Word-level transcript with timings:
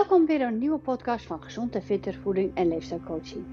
Welkom 0.00 0.26
weer 0.26 0.40
een 0.40 0.58
nieuwe 0.58 0.78
podcast 0.78 1.26
van 1.26 1.42
Gezond 1.42 1.74
en 1.74 1.82
Fitter 1.82 2.14
Voeding 2.14 2.50
en 2.54 2.68
Leefstijlcoaching. 2.68 3.44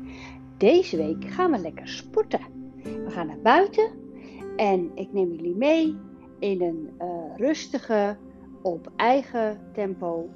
Deze 0.58 0.98
week 0.98 1.26
gaan 1.26 1.52
we 1.52 1.58
lekker 1.58 1.88
sporten. 1.88 2.40
We 2.84 3.10
gaan 3.10 3.28
naar 3.28 3.40
buiten 3.42 3.92
en 4.56 4.92
ik 4.96 5.14
neem 5.14 5.32
jullie 5.32 5.56
mee 5.56 5.98
in 6.40 6.62
een 6.62 6.90
uh, 7.02 7.38
rustige, 7.38 8.18
op 8.62 8.92
eigen 8.96 9.60
tempo 9.74 10.30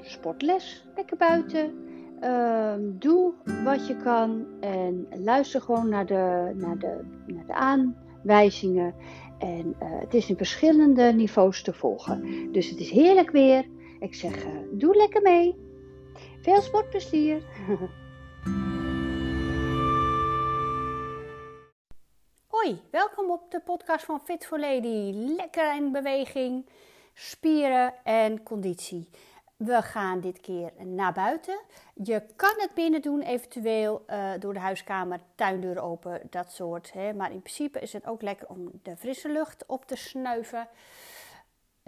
sportles. 0.00 0.88
Lekker 0.94 1.16
buiten. 1.16 1.74
Uh, 2.20 2.74
doe 2.80 3.32
wat 3.64 3.86
je 3.86 3.96
kan 3.96 4.46
en 4.60 5.06
luister 5.10 5.60
gewoon 5.60 5.88
naar 5.88 6.06
de, 6.06 6.52
naar 6.54 6.78
de, 6.78 7.00
naar 7.26 7.46
de 7.46 7.54
aanwijzingen. 7.54 8.94
En 9.38 9.66
uh, 9.66 10.00
het 10.00 10.14
is 10.14 10.28
in 10.28 10.36
verschillende 10.36 11.02
niveaus 11.02 11.62
te 11.62 11.72
volgen. 11.72 12.48
Dus 12.52 12.70
het 12.70 12.78
is 12.78 12.90
heerlijk 12.90 13.30
weer. 13.30 13.76
Ik 14.00 14.14
zeg, 14.14 14.44
uh, 14.44 14.52
doe 14.70 14.96
lekker 14.96 15.22
mee. 15.22 15.56
Veel 16.40 16.60
sportplezier. 16.60 17.42
Hoi, 22.46 22.80
welkom 22.90 23.30
op 23.30 23.50
de 23.50 23.60
podcast 23.60 24.04
van 24.04 24.20
Fit 24.20 24.46
for 24.46 24.60
Lady. 24.60 25.12
Lekker 25.14 25.76
in 25.76 25.92
beweging, 25.92 26.66
spieren 27.14 27.94
en 28.04 28.42
conditie. 28.42 29.08
We 29.56 29.82
gaan 29.82 30.20
dit 30.20 30.40
keer 30.40 30.72
naar 30.84 31.12
buiten. 31.12 31.60
Je 31.94 32.22
kan 32.36 32.54
het 32.56 32.74
binnen 32.74 33.02
doen, 33.02 33.20
eventueel 33.20 34.04
uh, 34.10 34.30
door 34.38 34.52
de 34.52 34.60
huiskamer, 34.60 35.20
tuindeur 35.34 35.82
open, 35.82 36.20
dat 36.30 36.52
soort. 36.52 36.92
Hè. 36.92 37.12
Maar 37.12 37.32
in 37.32 37.42
principe 37.42 37.80
is 37.80 37.92
het 37.92 38.06
ook 38.06 38.22
lekker 38.22 38.48
om 38.48 38.70
de 38.82 38.96
frisse 38.96 39.28
lucht 39.28 39.66
op 39.66 39.86
te 39.86 39.96
snuiven. 39.96 40.68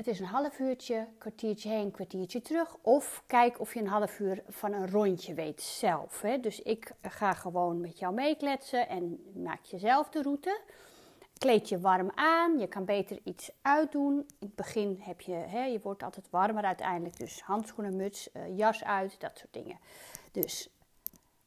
Het 0.00 0.08
is 0.08 0.20
een 0.20 0.26
half 0.26 0.58
uurtje, 0.58 1.08
kwartiertje 1.18 1.68
heen, 1.68 1.90
kwartiertje 1.90 2.42
terug. 2.42 2.76
Of 2.82 3.22
kijk 3.26 3.60
of 3.60 3.74
je 3.74 3.80
een 3.80 3.86
half 3.86 4.18
uur 4.18 4.42
van 4.48 4.72
een 4.72 4.90
rondje 4.90 5.34
weet 5.34 5.62
zelf. 5.62 6.20
Hè. 6.20 6.40
Dus 6.40 6.62
ik 6.62 6.92
ga 7.02 7.32
gewoon 7.32 7.80
met 7.80 7.98
jou 7.98 8.14
meekletsen 8.14 8.88
en 8.88 9.32
maak 9.42 9.64
jezelf 9.64 10.08
de 10.08 10.22
route. 10.22 10.60
Kleed 11.38 11.68
je 11.68 11.80
warm 11.80 12.10
aan, 12.14 12.58
je 12.58 12.66
kan 12.66 12.84
beter 12.84 13.18
iets 13.24 13.50
uitdoen. 13.62 14.14
In 14.14 14.26
het 14.46 14.54
begin 14.54 14.98
heb 15.00 15.20
je, 15.20 15.32
hè, 15.32 15.64
je 15.64 15.80
wordt 15.80 16.02
altijd 16.02 16.30
warmer 16.30 16.64
uiteindelijk. 16.64 17.18
Dus 17.18 17.42
handschoenen, 17.42 17.96
muts, 17.96 18.28
uh, 18.36 18.56
jas 18.56 18.84
uit, 18.84 19.20
dat 19.20 19.38
soort 19.38 19.52
dingen. 19.52 19.78
Dus 20.32 20.70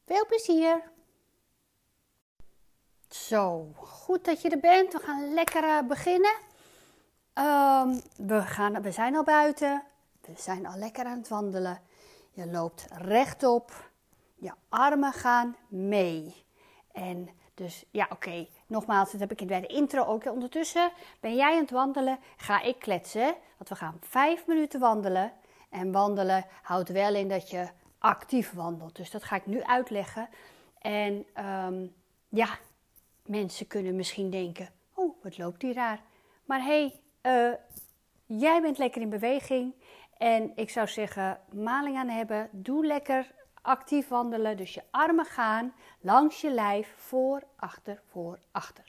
veel 0.05 0.25
plezier! 0.25 0.91
Zo, 3.07 3.71
goed 3.75 4.25
dat 4.25 4.41
je 4.41 4.49
er 4.49 4.59
bent. 4.59 4.93
We 4.93 4.99
gaan 4.99 5.33
lekker 5.33 5.63
uh, 5.63 5.87
beginnen. 5.87 6.51
Um, 7.37 8.01
we, 8.27 8.41
gaan, 8.41 8.81
we 8.81 8.91
zijn 8.91 9.15
al 9.15 9.23
buiten. 9.23 9.83
We 10.21 10.33
zijn 10.35 10.65
al 10.65 10.77
lekker 10.77 11.05
aan 11.05 11.17
het 11.17 11.27
wandelen. 11.27 11.81
Je 12.31 12.47
loopt 12.47 12.87
rechtop. 12.91 13.91
Je 14.35 14.51
armen 14.69 15.13
gaan 15.13 15.55
mee. 15.67 16.45
En 16.91 17.29
dus 17.53 17.85
ja, 17.91 18.07
oké. 18.09 18.47
Nogmaals, 18.67 19.11
dat 19.11 19.19
heb 19.19 19.31
ik 19.31 19.47
bij 19.47 19.61
de 19.61 19.67
intro 19.67 20.03
ook. 20.03 20.25
Ondertussen 20.25 20.91
ben 21.19 21.35
jij 21.35 21.53
aan 21.53 21.61
het 21.61 21.71
wandelen. 21.71 22.19
Ga 22.37 22.61
ik 22.61 22.79
kletsen. 22.79 23.35
Want 23.57 23.69
we 23.69 23.75
gaan 23.75 23.97
vijf 23.99 24.47
minuten 24.47 24.79
wandelen. 24.79 25.31
En 25.69 25.91
wandelen 25.91 26.45
houdt 26.61 26.89
wel 26.89 27.15
in 27.15 27.29
dat 27.29 27.49
je 27.49 27.67
actief 27.97 28.51
wandelt. 28.51 28.95
Dus 28.95 29.11
dat 29.11 29.23
ga 29.23 29.35
ik 29.35 29.45
nu 29.45 29.63
uitleggen. 29.63 30.29
En 30.77 31.25
um, 31.45 31.93
ja, 32.29 32.47
mensen 33.25 33.67
kunnen 33.67 33.95
misschien 33.95 34.29
denken: 34.29 34.69
oh, 34.93 35.23
wat 35.23 35.37
loopt 35.37 35.59
die 35.59 35.73
raar. 35.73 36.01
Maar 36.45 36.59
hé, 36.59 36.65
hey, 36.65 37.01
uh, 37.23 37.53
jij 38.25 38.61
bent 38.61 38.77
lekker 38.77 39.01
in 39.01 39.09
beweging. 39.09 39.73
En 40.17 40.51
ik 40.55 40.69
zou 40.69 40.87
zeggen, 40.87 41.39
maling 41.51 41.97
aan 41.97 42.09
hebben. 42.09 42.49
Doe 42.51 42.85
lekker 42.85 43.33
actief 43.61 44.07
wandelen. 44.07 44.57
Dus 44.57 44.73
je 44.73 44.83
armen 44.91 45.25
gaan 45.25 45.73
langs 45.99 46.41
je 46.41 46.51
lijf, 46.51 46.93
voor, 46.97 47.43
achter, 47.55 48.01
voor, 48.05 48.39
achter. 48.51 48.83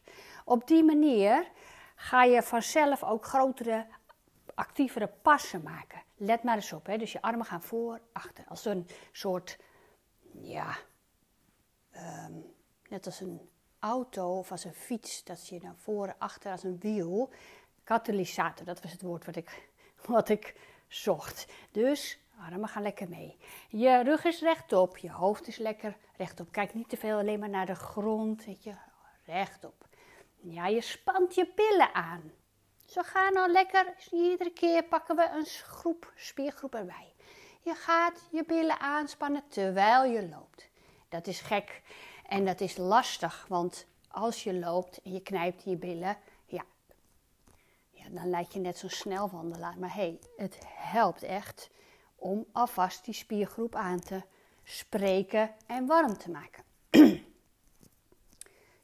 Op 0.45 0.67
die 0.69 0.85
manier 0.85 1.51
ga 1.95 2.25
je 2.25 2.43
vanzelf 2.43 3.03
ook 3.03 3.25
grotere, 3.25 3.87
actievere 4.55 5.11
passen 5.23 5.63
maken. 5.63 6.03
Let 6.17 6.43
maar 6.43 6.55
eens 6.55 6.73
op. 6.73 6.87
Hè? 6.87 6.99
Dus 6.99 7.13
je 7.13 7.23
armen 7.23 7.47
gaan 7.47 7.63
voor, 7.63 8.01
achter. 8.13 8.45
Als 8.49 8.65
een 8.65 8.87
soort, 9.13 9.59
ja, 10.33 10.77
um, 11.97 12.55
net 12.89 13.07
als 13.07 13.21
een 13.21 13.49
auto 13.79 14.39
of 14.39 14.51
als 14.51 14.65
een 14.65 14.75
fiets. 14.75 15.25
Dat 15.25 15.49
je 15.49 15.59
naar 15.63 15.77
voren, 15.77 16.15
achter 16.19 16.51
als 16.51 16.63
een 16.63 16.79
wiel. 16.79 17.31
Katalysator, 17.85 18.67
dat 18.67 18.83
was 18.83 18.93
het 18.93 19.03
woord 19.03 19.25
wat 19.25 19.37
ik, 19.37 19.69
wat 20.07 20.29
ik 20.29 20.55
zocht. 20.89 21.47
Dus 21.71 22.19
armen 22.41 22.69
gaan 22.69 22.83
lekker 22.83 23.09
mee. 23.09 23.37
Je 23.69 24.03
rug 24.03 24.25
is 24.25 24.41
rechtop, 24.41 24.97
je 24.97 25.11
hoofd 25.11 25.47
is 25.47 25.57
lekker 25.57 25.97
rechtop. 26.17 26.53
Kijk 26.53 26.75
niet 26.75 26.89
te 26.89 26.97
veel 26.97 27.19
alleen 27.19 27.39
maar 27.39 27.49
naar 27.49 27.67
de 27.67 27.75
grond, 27.75 28.45
weet 28.45 28.65
je, 28.65 28.75
rechtop. 29.25 29.87
Ja, 30.37 30.67
je 30.67 30.81
spant 30.81 31.35
je 31.35 31.53
billen 31.55 31.95
aan. 31.95 32.33
Zo 32.87 33.03
gaan 33.03 33.33
nou 33.33 33.51
lekker, 33.51 33.95
iedere 34.11 34.53
keer 34.53 34.85
pakken 34.85 35.17
we 35.17 35.29
een 35.35 35.47
groep, 35.47 36.13
spiergroep 36.15 36.75
erbij. 36.75 37.15
Je 37.63 37.75
gaat 37.75 38.29
je 38.31 38.45
billen 38.45 38.81
aanspannen 38.81 39.43
terwijl 39.49 40.05
je 40.05 40.29
loopt. 40.29 40.69
Dat 41.09 41.27
is 41.27 41.41
gek 41.41 41.83
en 42.29 42.45
dat 42.45 42.61
is 42.61 42.77
lastig, 42.77 43.47
want 43.49 43.87
als 44.09 44.45
je 44.45 44.55
loopt 44.55 45.03
en 45.03 45.13
je 45.13 45.21
knijpt 45.21 45.65
je 45.65 45.77
billen, 45.77 46.17
dan 48.11 48.31
lijkt 48.31 48.53
je 48.53 48.61
net 48.61 48.79
zo'n 48.79 48.91
snel 48.91 49.31
wandelaar. 49.31 49.79
Maar 49.79 49.95
hey, 49.95 50.19
het 50.37 50.59
helpt 50.67 51.23
echt 51.23 51.71
om 52.15 52.47
alvast 52.53 53.05
die 53.05 53.15
spiergroep 53.15 53.75
aan 53.75 54.01
te 54.01 54.23
spreken 54.63 55.55
en 55.67 55.87
warm 55.87 56.19
te 56.19 56.31
maken. 56.31 56.65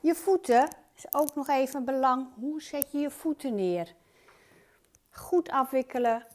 je 0.09 0.15
voeten 0.15 0.69
is 0.97 1.07
ook 1.11 1.35
nog 1.35 1.49
even 1.49 1.85
belang. 1.85 2.29
Hoe 2.35 2.63
zet 2.63 2.93
je 2.93 2.99
je 2.99 3.11
voeten 3.11 3.55
neer? 3.55 3.95
Goed 5.11 5.51
afwikkelen. 5.51 6.27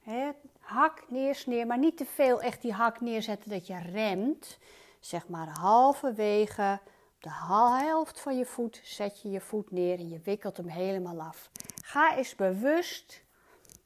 Hè? 0.00 0.30
Hak 0.58 1.10
neersneer, 1.10 1.66
maar 1.66 1.78
niet 1.78 1.96
te 1.96 2.04
veel 2.04 2.42
echt 2.42 2.62
die 2.62 2.72
hak 2.72 3.00
neerzetten 3.00 3.50
dat 3.50 3.66
je 3.66 3.78
remt. 3.78 4.58
Zeg 5.00 5.28
maar 5.28 5.48
halverwege 5.48 6.80
de 7.18 7.30
helft 7.30 8.20
van 8.20 8.36
je 8.36 8.46
voet 8.46 8.80
zet 8.82 9.20
je 9.20 9.30
je 9.30 9.40
voet 9.40 9.70
neer 9.70 9.98
en 9.98 10.08
je 10.08 10.20
wikkelt 10.20 10.56
hem 10.56 10.68
helemaal 10.68 11.20
af. 11.20 11.50
Ga 11.90 12.16
eens 12.16 12.34
bewust, 12.34 13.22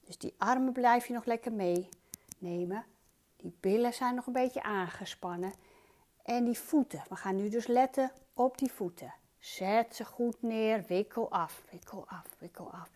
dus 0.05 0.19
die 0.19 0.35
armen 0.39 0.73
blijf 0.73 1.07
je 1.07 1.13
nog 1.13 1.25
lekker 1.25 1.53
meenemen. 1.53 2.85
Die 3.37 3.57
billen 3.61 3.95
zijn 3.95 4.15
nog 4.15 4.27
een 4.27 4.33
beetje 4.33 4.63
aangespannen. 4.63 5.53
En 6.23 6.45
die 6.45 6.59
voeten, 6.59 7.03
we 7.09 7.17
gaan 7.17 7.37
nu 7.37 7.49
dus 7.49 7.67
letten 7.67 8.11
op 8.35 8.59
die 8.59 8.73
voeten. 8.73 9.15
Zet 9.39 9.95
ze 9.95 10.05
goed 10.05 10.43
neer, 10.43 10.85
wikkel 10.89 11.31
af, 11.31 11.63
wikkel 11.71 12.05
af, 12.09 12.27
wikkel 12.39 12.71
af. 12.73 12.91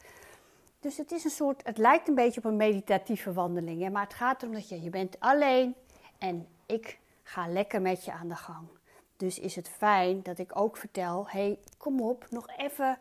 Dus 0.80 0.96
het 0.96 1.12
is 1.12 1.24
een 1.24 1.30
soort, 1.30 1.66
het 1.66 1.78
lijkt 1.78 2.08
een 2.08 2.14
beetje 2.14 2.40
op 2.40 2.46
een 2.46 2.56
meditatieve 2.56 3.32
wandeling. 3.32 3.90
Maar 3.90 4.04
het 4.04 4.14
gaat 4.14 4.42
erom 4.42 4.54
dat 4.54 4.68
je, 4.68 4.82
je 4.82 4.90
bent 4.90 5.20
alleen 5.20 5.74
en 6.18 6.48
ik 6.66 6.98
ga 7.22 7.48
lekker 7.48 7.80
met 7.82 8.04
je 8.04 8.12
aan 8.12 8.28
de 8.28 8.36
gang. 8.36 8.68
Dus 9.16 9.38
is 9.38 9.56
het 9.56 9.68
fijn 9.68 10.22
dat 10.22 10.38
ik 10.38 10.58
ook 10.58 10.76
vertel: 10.76 11.28
hey, 11.28 11.58
kom 11.78 12.00
op, 12.00 12.26
nog 12.30 12.48
even 12.56 12.98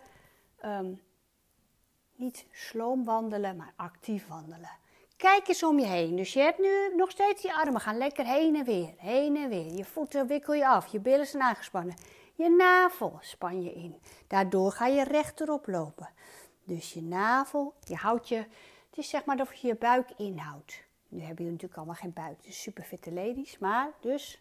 um, 0.66 1.06
niet 2.18 2.46
sloom 2.52 3.04
wandelen, 3.04 3.56
maar 3.56 3.74
actief 3.76 4.28
wandelen. 4.28 4.72
Kijk 5.18 5.48
eens 5.48 5.64
om 5.64 5.80
je 5.80 5.86
heen. 5.86 6.16
Dus 6.16 6.34
je 6.34 6.40
hebt 6.40 6.60
nu 6.60 6.96
nog 6.96 7.12
steeds 7.12 7.42
je 7.42 7.54
armen 7.54 7.82
gaan 7.82 7.98
lekker 7.98 8.26
heen 8.26 8.56
en 8.56 8.66
weer, 8.66 8.94
heen 8.98 9.38
en 9.38 9.50
weer. 9.50 9.74
Je 9.74 9.86
voeten 9.86 10.28
wikkel 10.28 10.54
je 10.54 10.68
af, 10.68 10.88
je 10.88 11.00
billen 11.00 11.28
zijn 11.28 11.44
aangespannen. 11.44 11.96
Je 12.36 12.50
navel 12.50 13.18
span 13.22 13.64
je 13.64 13.74
in. 13.74 14.02
Daardoor 14.28 14.72
ga 14.72 14.88
je 14.88 15.04
rechterop 15.04 15.68
lopen. 15.68 16.10
Dus 16.64 16.94
je 16.94 17.02
navel, 17.02 17.74
je 17.84 17.96
houdt 17.96 18.30
je, 18.30 18.36
het 18.90 18.98
is 18.98 19.10
zeg 19.10 19.26
maar 19.26 19.38
dat 19.38 19.60
je 19.60 19.68
je 19.68 19.76
buik 19.76 20.10
inhoudt. 20.18 20.84
Nu 21.08 21.20
hebben 21.20 21.38
jullie 21.38 21.52
natuurlijk 21.52 21.78
allemaal 21.78 21.96
geen 21.96 22.14
buik, 22.14 22.44
dus 22.44 22.62
super 22.62 22.88
ladies. 23.04 23.58
Maar 23.58 23.92
dus 24.02 24.40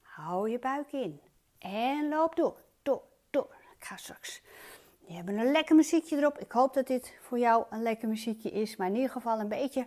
hou 0.00 0.50
je 0.50 0.58
buik 0.58 0.92
in. 0.92 1.20
En 1.58 2.08
loop 2.08 2.36
door, 2.36 2.60
door, 2.82 3.02
door. 3.30 3.54
Ik 3.78 3.84
ga 3.84 3.96
straks 3.96 4.42
die 5.06 5.16
hebben 5.16 5.38
een 5.38 5.52
lekker 5.52 5.76
muziekje 5.76 6.16
erop. 6.16 6.38
Ik 6.38 6.52
hoop 6.52 6.74
dat 6.74 6.86
dit 6.86 7.14
voor 7.20 7.38
jou 7.38 7.64
een 7.70 7.82
lekker 7.82 8.08
muziekje 8.08 8.50
is. 8.50 8.76
Maar 8.76 8.88
in 8.88 8.94
ieder 8.94 9.10
geval 9.10 9.40
een 9.40 9.48
beetje 9.48 9.86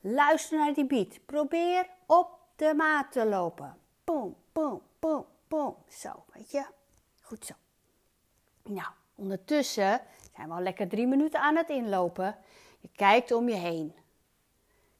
luisteren 0.00 0.64
naar 0.64 0.74
die 0.74 0.86
beat. 0.86 1.26
Probeer 1.26 1.86
op 2.06 2.38
de 2.56 2.74
maat 2.76 3.12
te 3.12 3.26
lopen. 3.26 3.78
Boom, 4.04 4.36
boom, 4.52 4.82
boom, 4.98 5.26
boom. 5.48 5.76
Zo, 5.88 6.24
weet 6.32 6.50
je. 6.50 6.64
Goed 7.20 7.46
zo. 7.46 7.54
Nou, 8.62 8.88
ondertussen 9.14 10.00
zijn 10.36 10.48
we 10.48 10.54
al 10.54 10.60
lekker 10.60 10.88
drie 10.88 11.06
minuten 11.06 11.40
aan 11.40 11.56
het 11.56 11.68
inlopen. 11.68 12.36
Je 12.80 12.88
kijkt 12.96 13.32
om 13.32 13.48
je 13.48 13.54
heen. 13.54 13.94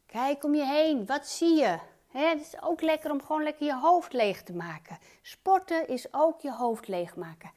Kijk 0.07 0.45
om 0.45 0.55
je 0.55 0.65
heen. 0.65 1.07
Wat 1.07 1.27
zie 1.27 1.55
je? 1.55 1.79
het 2.09 2.41
is 2.41 2.63
ook 2.63 2.81
lekker 2.81 3.11
om 3.11 3.23
gewoon 3.23 3.43
lekker 3.43 3.67
je 3.67 3.79
hoofd 3.79 4.13
leeg 4.13 4.43
te 4.43 4.53
maken. 4.53 4.99
Sporten 5.23 5.89
is 5.89 6.07
ook 6.11 6.41
je 6.41 6.53
hoofd 6.53 6.89
leegmaken 6.89 7.51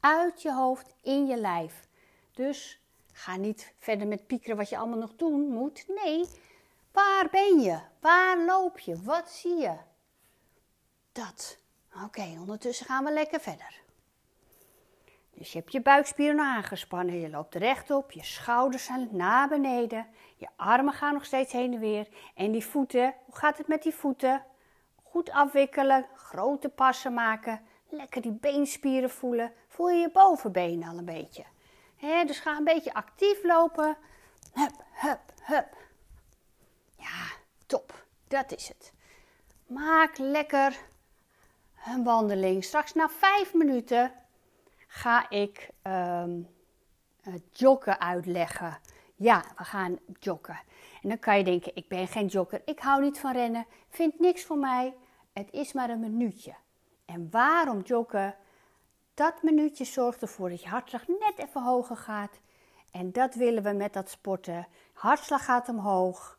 uit 0.00 0.42
je 0.42 0.52
hoofd 0.52 0.94
in 1.02 1.26
je 1.26 1.36
lijf. 1.36 1.88
Dus 2.34 2.80
ga 3.12 3.36
niet 3.36 3.74
verder 3.78 4.06
met 4.06 4.26
piekeren 4.26 4.56
wat 4.56 4.68
je 4.68 4.76
allemaal 4.76 4.98
nog 4.98 5.16
doen 5.16 5.48
moet. 5.48 5.84
Nee, 5.88 6.26
Waar 6.92 7.28
ben 7.30 7.60
je? 7.60 7.78
Waar 8.00 8.44
loop 8.44 8.78
je? 8.78 9.02
Wat 9.02 9.30
zie 9.30 9.56
je? 9.56 9.76
Dat. 11.12 11.58
Oké, 12.04 12.36
ondertussen 12.40 12.86
gaan 12.86 13.04
we 13.04 13.12
lekker 13.12 13.40
verder. 13.40 13.80
Dus 15.34 15.52
je 15.52 15.58
hebt 15.58 15.72
je 15.72 15.80
buikspieren 15.80 16.40
aangespannen, 16.40 17.20
je 17.20 17.30
loopt 17.30 17.54
rechtop, 17.54 18.10
je 18.10 18.24
schouders 18.24 18.84
zijn 18.84 19.08
naar 19.10 19.48
beneden, 19.48 20.06
je 20.36 20.48
armen 20.56 20.92
gaan 20.92 21.12
nog 21.12 21.24
steeds 21.24 21.52
heen 21.52 21.72
en 21.72 21.80
weer. 21.80 22.08
En 22.34 22.52
die 22.52 22.64
voeten, 22.64 23.14
hoe 23.24 23.36
gaat 23.36 23.58
het 23.58 23.68
met 23.68 23.82
die 23.82 23.94
voeten? 23.94 24.44
Goed 25.02 25.30
afwikkelen, 25.30 26.06
grote 26.14 26.68
passen 26.68 27.14
maken, 27.14 27.60
lekker 27.90 28.22
die 28.22 28.32
beenspieren 28.32 29.10
voelen. 29.10 29.52
Voel 29.68 29.90
je 29.90 30.00
je 30.00 30.10
bovenbeen 30.10 30.84
al 30.84 30.98
een 30.98 31.04
beetje. 31.04 31.44
dus 32.26 32.38
ga 32.38 32.56
een 32.56 32.64
beetje 32.64 32.94
actief 32.94 33.44
lopen. 33.44 33.96
Hup, 34.52 34.84
hup, 34.92 35.20
hup. 35.42 35.76
Ja, 36.96 37.26
top. 37.66 38.04
Dat 38.28 38.52
is 38.52 38.68
het. 38.68 38.92
Maak 39.66 40.18
lekker 40.18 40.78
een 41.86 42.04
wandeling. 42.04 42.64
Straks 42.64 42.94
na 42.94 43.08
vijf 43.08 43.54
minuten 43.54 44.12
ga 44.86 45.30
ik 45.30 45.70
um, 45.82 46.48
joggen 47.52 48.00
uitleggen. 48.00 48.78
Ja, 49.16 49.44
we 49.56 49.64
gaan 49.64 49.98
joggen. 50.20 50.60
En 51.02 51.08
dan 51.08 51.18
kan 51.18 51.38
je 51.38 51.44
denken, 51.44 51.76
ik 51.76 51.88
ben 51.88 52.08
geen 52.08 52.26
jogger, 52.26 52.62
ik 52.64 52.78
hou 52.78 53.02
niet 53.02 53.18
van 53.18 53.32
rennen, 53.32 53.66
vind 53.88 54.18
niks 54.18 54.44
voor 54.44 54.58
mij. 54.58 54.94
Het 55.32 55.48
is 55.50 55.72
maar 55.72 55.90
een 55.90 56.00
minuutje. 56.00 56.54
En 57.12 57.28
waarom 57.30 57.80
joggen? 57.80 58.34
Dat 59.14 59.42
minuutje 59.42 59.84
zorgt 59.84 60.22
ervoor 60.22 60.48
dat 60.48 60.62
je 60.62 60.68
hartslag 60.68 61.06
net 61.06 61.34
even 61.36 61.62
hoger 61.62 61.96
gaat. 61.96 62.40
En 62.90 63.12
dat 63.12 63.34
willen 63.34 63.62
we 63.62 63.72
met 63.72 63.92
dat 63.92 64.10
sporten. 64.10 64.66
Hartslag 64.92 65.44
gaat 65.44 65.68
omhoog. 65.68 66.38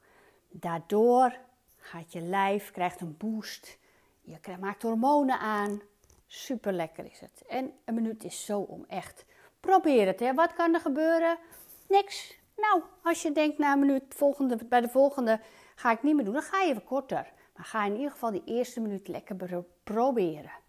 Daardoor 0.50 1.38
gaat 1.78 2.14
je 2.14 2.22
lijf, 2.22 2.72
krijgt 2.72 3.02
een 3.02 3.18
boost. 3.18 3.78
Je 4.22 4.40
maakt 4.60 4.82
hormonen 4.82 5.40
aan. 5.40 5.82
Super 6.28 6.74
lekker 6.74 7.06
is 7.06 7.20
het. 7.20 7.44
En 7.48 7.74
een 7.86 7.94
minuut 7.94 8.24
is 8.24 8.46
zo 8.46 8.60
om 8.60 8.86
echt. 8.88 9.26
Probeer 9.60 10.08
het. 10.08 10.20
Hè. 10.20 10.34
Wat 10.34 10.54
kan 10.54 10.74
er 10.74 10.80
gebeuren? 10.80 11.38
Niks. 11.88 12.40
Nou, 12.56 12.82
als 13.04 13.22
je 13.22 13.32
denkt 13.32 13.58
na 13.58 13.74
een 13.74 13.80
minuut 13.80 14.04
volgende, 14.08 14.66
bij 14.66 14.82
de 14.82 14.90
volgende 14.90 15.40
ga 15.76 15.92
ik 15.92 16.04
niet 16.04 16.16
meer 16.16 16.26
doen, 16.26 16.34
dan 16.34 16.44
ga 16.44 16.62
je 16.62 16.70
even 16.70 16.84
korter. 16.84 17.32
Maar 17.56 17.66
ga 17.66 17.86
in 17.86 17.96
ieder 17.96 18.12
geval 18.12 18.32
die 18.32 18.44
eerste 18.46 18.80
minuut 18.80 19.08
lekker 19.08 19.64
proberen. 19.84 20.61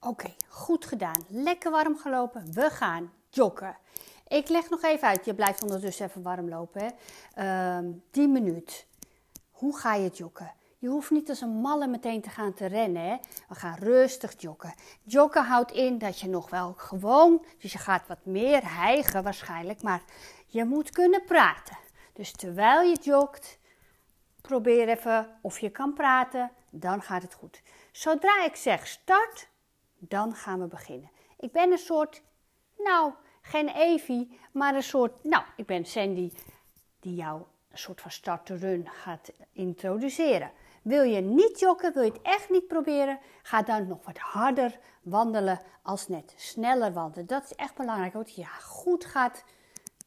Oké, 0.00 0.34
goed 0.48 0.84
gedaan. 0.84 1.24
Lekker 1.28 1.70
warm 1.70 1.98
gelopen. 1.98 2.52
We 2.52 2.70
gaan 2.70 3.12
joggen. 3.30 3.76
Ik 4.28 4.48
leg 4.48 4.70
nog 4.70 4.82
even 4.82 5.08
uit. 5.08 5.24
Je 5.24 5.34
blijft 5.34 5.62
ondertussen 5.62 6.06
even 6.06 6.22
warm 6.22 6.48
lopen. 6.48 6.82
Hè. 6.82 7.82
Uh, 7.82 7.90
die 8.10 8.28
minuut. 8.28 8.86
Hoe 9.50 9.78
ga 9.78 9.94
je 9.94 10.08
joggen? 10.08 10.52
Je 10.78 10.88
hoeft 10.88 11.10
niet 11.10 11.28
als 11.28 11.40
een 11.40 11.60
malle 11.60 11.86
meteen 11.86 12.20
te 12.20 12.30
gaan 12.30 12.54
te 12.54 12.66
rennen. 12.66 13.02
Hè? 13.02 13.16
We 13.48 13.54
gaan 13.54 13.76
rustig 13.78 14.40
joggen. 14.40 14.74
Joggen 15.02 15.44
houdt 15.44 15.72
in 15.72 15.98
dat 15.98 16.20
je 16.20 16.28
nog 16.28 16.50
wel 16.50 16.74
gewoon, 16.76 17.44
dus 17.58 17.72
je 17.72 17.78
gaat 17.78 18.06
wat 18.06 18.24
meer 18.24 18.74
hijgen 18.74 19.22
waarschijnlijk, 19.22 19.82
maar 19.82 20.02
je 20.46 20.64
moet 20.64 20.90
kunnen 20.90 21.24
praten. 21.24 21.78
Dus 22.12 22.32
terwijl 22.32 22.82
je 22.82 22.96
jogt, 23.00 23.58
probeer 24.40 24.88
even 24.88 25.38
of 25.42 25.58
je 25.58 25.70
kan 25.70 25.92
praten, 25.92 26.50
dan 26.70 27.02
gaat 27.02 27.22
het 27.22 27.34
goed. 27.34 27.62
Zodra 27.92 28.44
ik 28.44 28.56
zeg 28.56 28.86
start, 28.86 29.48
dan 29.98 30.34
gaan 30.34 30.60
we 30.60 30.66
beginnen. 30.66 31.10
Ik 31.38 31.52
ben 31.52 31.70
een 31.70 31.78
soort, 31.78 32.22
nou, 32.76 33.12
geen 33.42 33.68
Evie, 33.68 34.38
maar 34.52 34.74
een 34.74 34.82
soort, 34.82 35.24
nou, 35.24 35.44
ik 35.56 35.66
ben 35.66 35.84
Sandy 35.84 36.32
die 37.00 37.14
jou 37.14 37.42
een 37.70 37.78
soort 37.78 38.00
van 38.00 38.10
start-to-run 38.10 38.88
gaat 38.88 39.30
introduceren. 39.52 40.50
Wil 40.82 41.02
je 41.02 41.20
niet 41.20 41.60
joggen, 41.60 41.92
wil 41.92 42.02
je 42.02 42.10
het 42.10 42.22
echt 42.22 42.50
niet 42.50 42.66
proberen, 42.66 43.18
ga 43.42 43.62
dan 43.62 43.86
nog 43.86 44.04
wat 44.04 44.18
harder 44.18 44.78
wandelen 45.02 45.60
als 45.82 46.08
net. 46.08 46.34
Sneller 46.36 46.92
wandelen. 46.92 47.26
Dat 47.26 47.44
is 47.44 47.54
echt 47.54 47.74
belangrijk, 47.74 48.12
dat 48.12 48.34
je 48.34 48.46
goed 48.62 49.04
gaat, 49.04 49.44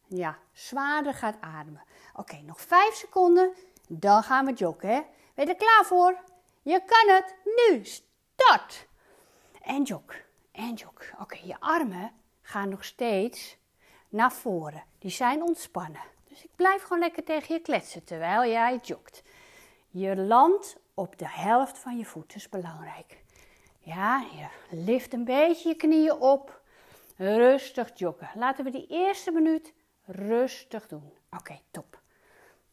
ja, 0.08 0.38
zwaarder 0.52 1.14
gaat 1.14 1.36
ademen. 1.42 1.84
Oké, 2.16 2.36
nog 2.36 2.62
vijf 2.62 2.94
seconden, 2.94 3.54
dan 3.88 4.24
gaan 4.24 4.46
we 4.46 4.54
joggen. 4.54 4.90
Hè? 4.90 5.02
Ben 5.34 5.46
je 5.46 5.52
er 5.52 5.58
klaar 5.58 5.86
voor? 5.86 6.18
Je 6.62 6.82
kan 6.86 7.16
het 7.16 7.36
nu. 7.44 7.86
Start. 7.86 8.90
En 9.62 9.84
jog. 9.84 10.04
En 10.52 10.74
jog. 10.74 10.94
Oké, 11.20 11.38
je 11.44 11.60
armen 11.60 12.12
gaan 12.42 12.70
nog 12.70 12.86
steeds 12.86 13.58
naar 14.10 14.32
voren. 14.32 14.84
Die 15.00 15.12
zijn 15.12 15.42
ontspannen. 15.42 16.02
Dus 16.28 16.44
ik 16.44 16.56
blijf 16.56 16.82
gewoon 16.82 17.00
lekker 17.00 17.24
tegen 17.24 17.56
je 17.56 17.62
kletsen 17.62 18.04
terwijl 18.04 18.52
jij 18.52 18.80
jogt. 18.84 19.24
Je 19.90 20.16
landt 20.16 20.78
op 20.94 21.18
de 21.18 21.30
helft 21.30 21.78
van 21.78 21.98
je 21.98 22.06
voet, 22.06 22.28
dat 22.28 22.36
is 22.36 22.50
belangrijk. 22.50 23.24
Ja, 23.80 24.26
je 24.36 24.48
lift 24.78 25.14
een 25.14 25.26
beetje 25.26 25.70
je 25.70 25.76
knieën 25.76 26.14
op. 26.14 26.62
Rustig 27.18 27.92
joggen. 27.94 28.30
Laten 28.36 28.64
we 28.64 28.72
die 28.72 28.88
eerste 28.88 29.32
minuut 29.32 29.74
rustig 30.06 30.88
doen. 30.88 31.14
Oké, 31.30 31.60
top. 31.72 32.02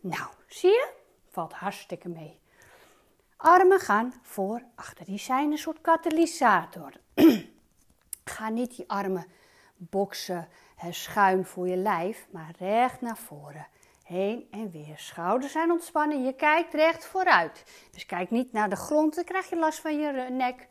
Nou, 0.01 0.29
zie 0.47 0.71
je? 0.71 0.93
Valt 1.29 1.53
hartstikke 1.53 2.09
mee. 2.09 2.41
Armen 3.39 3.81
gaan 3.81 4.15
voor 4.23 4.63
achter. 4.75 5.05
Die 5.05 5.19
zijn 5.19 5.51
een 5.51 5.59
soort 5.59 5.81
katalysator. 5.81 6.93
Ga 8.25 8.49
niet 8.49 8.77
die 8.77 8.89
armen 8.89 9.27
boksen 9.77 10.49
schuin 10.91 11.45
voor 11.45 11.69
je 11.69 11.77
lijf, 11.77 12.27
maar 12.31 12.55
recht 12.59 13.01
naar 13.01 13.17
voren. 13.17 13.67
Heen 14.03 14.49
en 14.51 14.71
weer. 14.71 14.99
Schouders 14.99 15.53
zijn 15.53 15.71
ontspannen. 15.71 16.25
Je 16.25 16.35
kijkt 16.35 16.75
recht 16.75 17.07
vooruit. 17.07 17.65
Dus 17.93 18.07
kijk 18.07 18.31
niet 18.31 18.53
naar 18.53 18.69
de 18.69 18.77
grond, 18.77 19.15
dan 19.15 19.25
krijg 19.25 19.49
je 19.51 19.57
last 19.57 19.79
van 19.79 19.99
je 20.01 20.27
nek. 20.31 20.69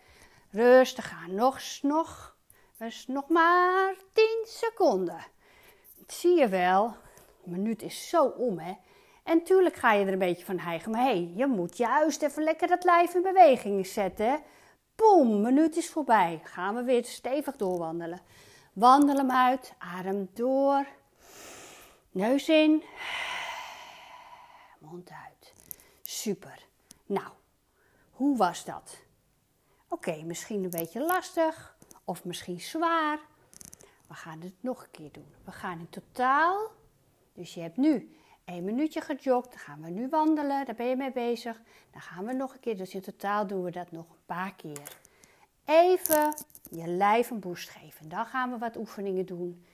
Rustig 0.52 1.12
aan. 1.12 1.36
Nog, 1.36 1.60
nog, 1.82 2.36
dus 2.78 3.08
nog 3.08 3.30
maar 3.30 3.96
10 4.14 4.46
seconden. 4.48 5.26
Zie 6.08 6.40
je 6.40 6.48
wel. 6.48 6.86
Een 7.46 7.52
minuut 7.52 7.82
is 7.82 8.10
zo 8.10 8.26
om, 8.26 8.60
hè. 8.60 8.74
En 9.28 9.44
tuurlijk 9.44 9.76
ga 9.76 9.94
je 9.94 10.06
er 10.06 10.14
een 10.14 10.20
beetje 10.20 10.46
van 10.46 10.60
hijgen. 10.60 10.92
Maar 10.92 11.02
hé, 11.02 11.08
hey, 11.08 11.32
je 11.36 11.48
moet 11.48 11.78
juist 11.78 12.22
even 12.22 12.44
lekker 12.44 12.68
dat 12.68 12.84
lijf 12.84 13.14
in 13.14 13.22
beweging 13.22 13.88
zetten. 13.88 14.42
Boom, 14.96 15.42
minuut 15.42 15.78
is 15.78 15.90
voorbij. 15.90 16.42
Gaan 16.44 16.76
we 16.76 16.84
weer 16.84 17.06
stevig 17.06 17.56
doorwandelen. 17.56 18.22
Wandel 18.74 19.16
hem 19.16 19.32
uit. 19.32 19.74
Adem 19.78 20.30
door. 20.34 20.88
Neus 22.12 22.50
in. 22.50 22.84
Mond 24.80 25.10
uit. 25.10 25.54
Super. 26.02 26.66
Nou, 27.06 27.30
hoe 28.12 28.38
was 28.38 28.66
dat? 28.66 28.98
Oké, 29.88 30.24
misschien 30.24 30.64
een 30.64 30.70
beetje 30.70 31.06
lastig 31.06 31.78
of 32.04 32.26
misschien 32.26 32.62
zwaar. 32.62 33.20
We 34.08 34.14
gaan 34.14 34.42
het 34.42 34.64
nog 34.64 34.84
een 34.84 34.92
keer 34.92 35.12
doen. 35.12 35.34
We 35.44 35.52
gaan 35.52 35.80
in 35.80 35.90
totaal, 35.90 36.72
dus 37.34 37.54
je 37.54 37.62
hebt 37.62 37.78
nu 37.78 38.17
een 38.56 38.64
minuutje 38.64 39.02
gejogd, 39.02 39.50
dan 39.50 39.60
gaan 39.60 39.82
we 39.82 39.90
nu 39.90 40.08
wandelen, 40.10 40.66
daar 40.66 40.76
ben 40.76 40.88
je 40.88 40.96
mee 40.96 41.12
bezig. 41.12 41.62
Dan 41.92 42.02
gaan 42.02 42.26
we 42.26 42.34
nog 42.34 42.54
een 42.54 42.60
keer, 42.60 42.78
dus 42.78 42.94
in 42.94 43.02
totaal 43.02 43.48
doen 43.48 43.64
we 43.64 43.72
dat 43.72 43.92
nog 43.92 44.10
een 44.10 44.26
paar 44.26 44.56
keer. 44.56 44.98
Even 45.66 46.34
je 46.70 46.88
lijf 46.88 47.30
een 47.30 47.40
boost 47.40 47.70
geven. 47.70 48.10
Dan 48.10 48.26
gaan 48.26 48.52
we 48.52 48.58
wat 48.58 48.78
oefeningen 48.78 49.26
doen 49.26 49.66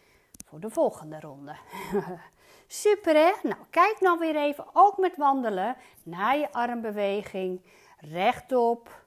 voor 0.46 0.60
de 0.60 0.70
volgende 0.70 1.20
ronde. 1.20 1.56
Super 2.68 3.16
hè? 3.16 3.32
Nou, 3.50 3.62
kijk 3.70 4.00
nou 4.00 4.20
weer 4.20 4.36
even, 4.36 4.66
ook 4.74 4.98
met 4.98 5.18
wandelen, 5.18 5.76
naar 6.04 6.38
je 6.38 6.52
armbeweging. 6.52 7.62
Rechtop, 7.98 9.06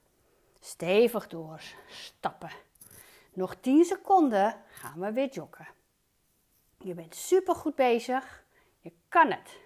stevig 0.60 1.26
door, 1.26 1.62
stappen. 1.88 2.50
Nog 3.32 3.54
10 3.60 3.84
seconden 3.84 4.54
gaan 4.66 5.00
we 5.00 5.12
weer 5.12 5.28
joggen. 5.28 5.66
Je 6.78 6.94
bent 6.94 7.14
super 7.14 7.54
goed 7.54 7.74
bezig. 7.74 8.44
Kan 9.16 9.30
het. 9.30 9.58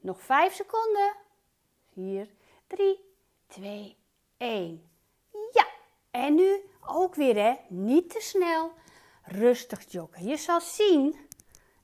Nog 0.00 0.22
5 0.22 0.54
seconden. 0.54 1.14
4, 1.92 2.28
3, 2.66 3.00
2, 3.46 3.96
1. 4.36 4.90
Ja, 5.52 5.66
en 6.10 6.34
nu 6.34 6.60
ook 6.86 7.14
weer 7.14 7.36
hè, 7.36 7.54
niet 7.68 8.10
te 8.10 8.20
snel. 8.20 8.72
Rustig 9.22 9.92
joggen. 9.92 10.26
Je 10.26 10.36
zal 10.36 10.60
zien, 10.60 11.16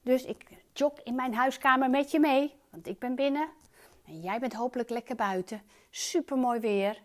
dus 0.02 0.24
ik 0.24 0.44
jog 0.72 0.92
in 1.02 1.14
mijn 1.14 1.34
huiskamer 1.34 1.90
met 1.90 2.10
je 2.10 2.20
mee, 2.20 2.54
want 2.70 2.86
ik 2.86 2.98
ben 2.98 3.14
binnen 3.14 3.48
en 4.06 4.20
jij 4.20 4.38
bent 4.38 4.54
hopelijk 4.54 4.90
lekker 4.90 5.16
buiten. 5.16 5.62
Super 5.90 6.36
mooi 6.36 6.60
weer. 6.60 7.02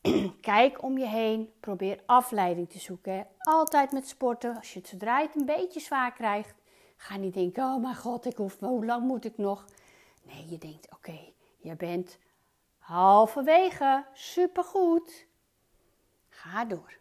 Kijk 0.40 0.82
om 0.82 0.98
je 0.98 1.06
heen, 1.06 1.52
probeer 1.60 2.02
afleiding 2.06 2.70
te 2.70 2.78
zoeken. 2.78 3.26
Altijd 3.38 3.92
met 3.92 4.08
sporten, 4.08 4.56
als 4.56 4.72
je 4.72 4.78
het 4.78 4.88
zodra 4.88 5.18
je 5.18 5.26
het 5.26 5.36
een 5.36 5.46
beetje 5.46 5.80
zwaar 5.80 6.12
krijgt, 6.12 6.54
ga 7.00 7.16
niet 7.16 7.34
denken: 7.34 7.64
oh 7.64 7.82
mijn 7.82 7.96
god, 7.96 8.26
ik 8.26 8.36
hoef, 8.36 8.58
hoe 8.58 8.86
lang 8.86 9.06
moet 9.06 9.24
ik 9.24 9.38
nog? 9.38 9.64
Nee, 10.22 10.48
je 10.48 10.58
denkt: 10.58 10.92
oké, 10.92 11.18
je 11.56 11.76
bent 11.76 12.18
halverwege, 12.78 14.04
supergoed. 14.12 15.26
Ga 16.28 16.64
door. 16.64 16.98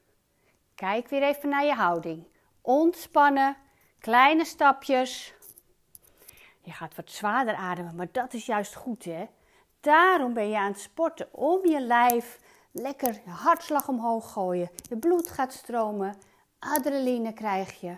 Kijk 0.75 1.07
weer 1.07 1.23
even 1.23 1.49
naar 1.49 1.65
je 1.65 1.73
houding. 1.73 2.27
Ontspannen, 2.61 3.57
kleine 3.99 4.45
stapjes. 4.45 5.33
Je 6.61 6.71
gaat 6.71 6.95
wat 6.95 7.11
zwaarder 7.11 7.55
ademen, 7.55 7.95
maar 7.95 8.11
dat 8.11 8.33
is 8.33 8.45
juist 8.45 8.75
goed 8.75 9.03
hè. 9.03 9.25
Daarom 9.79 10.33
ben 10.33 10.49
je 10.49 10.57
aan 10.57 10.71
het 10.71 10.79
sporten, 10.79 11.33
om 11.33 11.67
je 11.67 11.81
lijf 11.81 12.39
lekker 12.71 13.13
je 13.25 13.29
hartslag 13.29 13.87
omhoog 13.87 14.31
gooien. 14.31 14.69
Je 14.89 14.97
bloed 14.97 15.29
gaat 15.29 15.53
stromen, 15.53 16.15
adrenaline 16.59 17.33
krijg 17.33 17.79
je. 17.81 17.97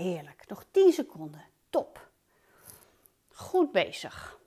Heerlijk. 0.00 0.44
Nog 0.48 0.64
10 0.70 0.92
seconden. 0.92 1.44
Top. 1.70 2.10
Goed 3.28 3.72
bezig. 3.72 4.40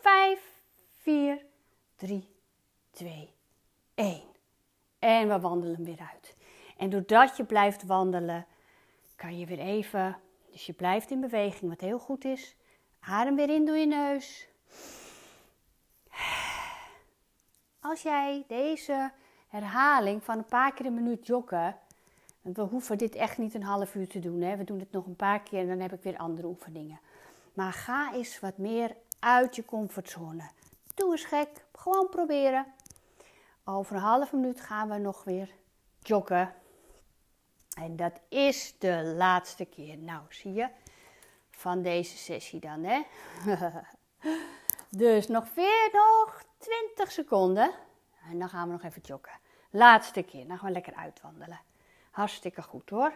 5, 0.00 0.40
4, 0.88 1.46
3, 1.96 2.28
2, 2.90 3.34
1. 3.94 4.22
En 4.98 5.28
we 5.28 5.40
wandelen 5.40 5.84
weer 5.84 6.08
uit. 6.12 6.36
En 6.76 6.90
doordat 6.90 7.36
je 7.36 7.44
blijft 7.44 7.86
wandelen, 7.86 8.46
kan 9.16 9.38
je 9.38 9.46
weer 9.46 9.58
even. 9.58 10.20
Dus 10.50 10.66
je 10.66 10.72
blijft 10.72 11.10
in 11.10 11.20
beweging, 11.20 11.70
wat 11.70 11.80
heel 11.80 11.98
goed 11.98 12.24
is. 12.24 12.56
Adem 13.00 13.36
weer 13.36 13.50
in 13.50 13.64
door 13.64 13.76
je 13.76 13.86
neus. 13.86 14.48
Als 17.80 18.02
jij 18.02 18.44
deze 18.48 19.12
herhaling 19.48 20.24
van 20.24 20.38
een 20.38 20.46
paar 20.46 20.74
keer 20.74 20.86
een 20.86 20.94
minuut 20.94 21.26
joggen. 21.26 21.78
We 22.54 22.62
hoeven 22.62 22.98
dit 22.98 23.14
echt 23.14 23.38
niet 23.38 23.54
een 23.54 23.62
half 23.62 23.94
uur 23.94 24.08
te 24.08 24.18
doen. 24.18 24.40
Hè? 24.40 24.56
We 24.56 24.64
doen 24.64 24.78
het 24.78 24.92
nog 24.92 25.06
een 25.06 25.16
paar 25.16 25.40
keer 25.40 25.60
en 25.60 25.68
dan 25.68 25.80
heb 25.80 25.92
ik 25.92 26.02
weer 26.02 26.16
andere 26.16 26.46
oefeningen. 26.46 27.00
Maar 27.54 27.72
ga 27.72 28.14
eens 28.14 28.40
wat 28.40 28.58
meer 28.58 28.96
uit 29.18 29.56
je 29.56 29.64
comfortzone. 29.64 30.50
Doe 30.94 31.10
eens 31.10 31.24
gek. 31.24 31.48
Gewoon 31.72 32.08
proberen. 32.08 32.66
Over 33.64 33.96
een 33.96 34.02
halve 34.02 34.36
minuut 34.36 34.60
gaan 34.60 34.88
we 34.88 34.98
nog 34.98 35.24
weer 35.24 35.50
joggen. 36.02 36.54
En 37.78 37.96
dat 37.96 38.20
is 38.28 38.74
de 38.78 39.12
laatste 39.16 39.64
keer. 39.64 39.98
Nou, 39.98 40.20
zie 40.28 40.52
je? 40.52 40.68
Van 41.50 41.82
deze 41.82 42.16
sessie 42.16 42.60
dan, 42.60 42.84
hè? 42.84 43.02
dus 45.04 45.28
nog 45.28 45.54
weer 45.54 45.88
nog 45.92 46.44
20 46.58 47.12
seconden. 47.12 47.70
En 48.30 48.38
dan 48.38 48.48
gaan 48.48 48.66
we 48.66 48.72
nog 48.72 48.82
even 48.82 49.02
joggen. 49.02 49.38
Laatste 49.70 50.22
keer. 50.22 50.46
Dan 50.46 50.58
gaan 50.58 50.66
we 50.66 50.72
lekker 50.72 50.94
uitwandelen. 50.94 51.60
Hartstikke 52.16 52.62
goed 52.62 52.90
hoor. 52.90 53.12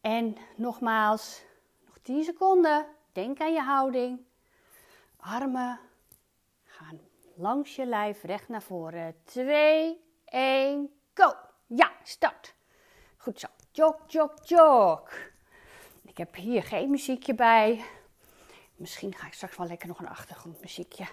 En 0.00 0.36
nogmaals, 0.56 1.42
nog 1.86 1.98
10 2.02 2.24
seconden. 2.24 2.86
Denk 3.12 3.40
aan 3.40 3.52
je 3.52 3.60
houding. 3.60 4.20
Armen 5.16 5.80
gaan 6.64 7.00
langs 7.34 7.76
je 7.76 7.86
lijf 7.86 8.22
recht 8.22 8.48
naar 8.48 8.62
voren. 8.62 9.14
2, 9.24 10.00
1, 10.24 10.90
go. 11.14 11.34
Ja, 11.66 11.92
start. 12.02 12.54
Goed 13.16 13.40
zo. 13.40 13.46
Jog, 13.72 13.96
jog, 14.06 14.32
jog. 14.42 15.12
Ik 16.02 16.18
heb 16.18 16.34
hier 16.34 16.62
geen 16.62 16.90
muziekje 16.90 17.34
bij. 17.34 17.84
Misschien 18.74 19.14
ga 19.14 19.26
ik 19.26 19.32
straks 19.32 19.56
wel 19.56 19.66
lekker 19.66 19.88
nog 19.88 19.98
een 19.98 20.08
achtergrondmuziekje. 20.08 21.06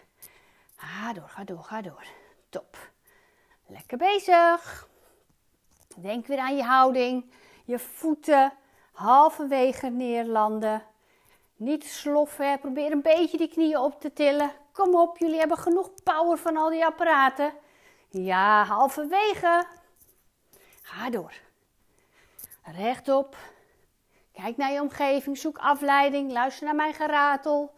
Ga 0.75 1.13
door, 1.13 1.29
ga 1.29 1.43
door, 1.43 1.63
ga 1.63 1.81
door. 1.81 2.05
Top. 2.49 2.77
Lekker 3.65 3.97
bezig. 3.97 4.88
Denk 5.97 6.27
weer 6.27 6.39
aan 6.39 6.55
je 6.55 6.63
houding. 6.63 7.31
Je 7.65 7.79
voeten 7.79 8.53
halverwege 8.91 9.87
neerlanden. 9.87 10.83
Niet 11.55 11.85
sloffen. 11.85 12.59
Probeer 12.59 12.91
een 12.91 13.01
beetje 13.01 13.37
die 13.37 13.49
knieën 13.49 13.77
op 13.77 14.01
te 14.01 14.13
tillen. 14.13 14.51
Kom 14.71 14.95
op, 14.95 15.17
jullie 15.17 15.39
hebben 15.39 15.57
genoeg 15.57 15.91
power 16.03 16.37
van 16.37 16.57
al 16.57 16.69
die 16.69 16.85
apparaten. 16.85 17.53
Ja, 18.09 18.63
halverwege. 18.63 19.65
Ga 20.81 21.09
door. 21.09 21.33
Rechtop. 22.63 23.35
Kijk 24.31 24.57
naar 24.57 24.71
je 24.71 24.81
omgeving. 24.81 25.37
Zoek 25.37 25.57
afleiding. 25.57 26.31
Luister 26.31 26.65
naar 26.65 26.75
mijn 26.75 26.93
geratel. 26.93 27.73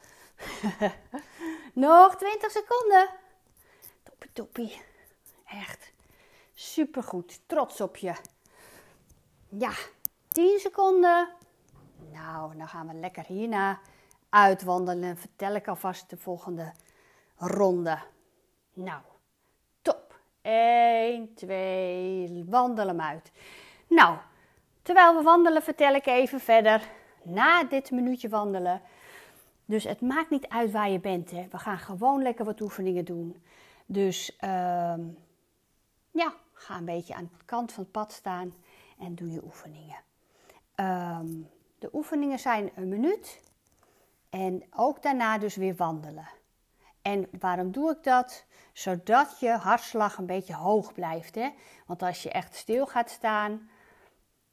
Nog 1.74 2.15
20 2.15 2.51
seconden. 2.51 3.10
Toppie, 4.03 4.32
toppie. 4.34 4.82
Echt 5.46 5.91
supergoed. 6.72 7.40
Trots 7.46 7.82
op 7.82 7.98
je. 7.98 8.13
Ja, 9.50 9.72
10 10.28 10.60
seconden. 10.60 11.30
Nou, 12.12 12.58
dan 12.58 12.68
gaan 12.68 12.88
we 12.88 12.94
lekker 12.94 13.25
hierna 13.25 13.80
uitwandelen. 14.30 15.18
Vertel 15.18 15.56
ik 15.56 15.68
alvast 15.68 16.10
de 16.10 16.18
volgende 16.18 16.72
ronde. 17.36 17.98
Nou, 18.74 19.01
top. 19.82 20.20
1, 20.42 21.34
2, 21.34 22.46
wandel 22.48 22.88
hem 22.88 23.01
uit. 23.01 23.32
Nou, 23.88 24.18
terwijl 24.82 25.16
we 25.16 25.22
wandelen 25.22 25.62
vertel 25.62 25.94
ik 25.94 26.06
even 26.06 26.40
verder. 26.40 26.90
Na 27.24 27.63
dit 27.63 27.92
minuutje 27.92 28.30
wandelen. 28.30 28.82
Dus 29.66 29.84
het 29.84 30.01
maakt 30.01 30.30
niet 30.30 30.48
uit 30.48 30.72
waar 30.72 30.90
je 30.90 31.00
bent. 31.00 31.32
Hè. 31.32 31.48
We 31.51 31.58
gaan 31.58 31.78
gewoon 31.78 32.22
lekker 32.22 32.46
wat 32.46 32.62
oefeningen 32.62 33.06
doen. 33.06 33.44
Dus 33.86 34.36
ehm, 34.38 35.01
ja, 36.12 36.34
ga 36.62 36.77
een 36.77 36.86
beetje 36.86 37.15
aan 37.15 37.30
de 37.38 37.46
kant 37.46 37.72
van 37.72 37.84
het 37.84 37.91
pad 37.91 38.12
staan 38.12 38.53
en 39.00 39.15
doe 39.15 39.32
je 39.32 39.44
oefeningen. 39.44 39.98
Ehm, 40.75 41.27
de 41.80 41.89
oefeningen 41.94 42.39
zijn 42.39 42.72
een 42.75 42.89
minuut 42.89 43.41
en 44.30 44.63
ook 44.75 45.01
daarna 45.01 45.38
dus 45.38 45.56
weer 45.56 45.75
wandelen. 45.75 46.30
En 47.01 47.27
waarom 47.39 47.72
doe 47.72 47.91
ik 47.91 48.03
dat? 48.03 48.46
Zodat 48.74 49.39
je 49.39 49.50
hartslag 49.50 50.18
een 50.18 50.25
beetje 50.25 50.56
hoog 50.56 50.94
blijft. 50.94 51.36
Hè? 51.36 51.50
Want 51.86 52.01
als 52.01 52.24
je 52.24 52.32
echt 52.32 52.56
stil 52.56 52.88
gaat 52.88 53.10
staan, 53.10 53.70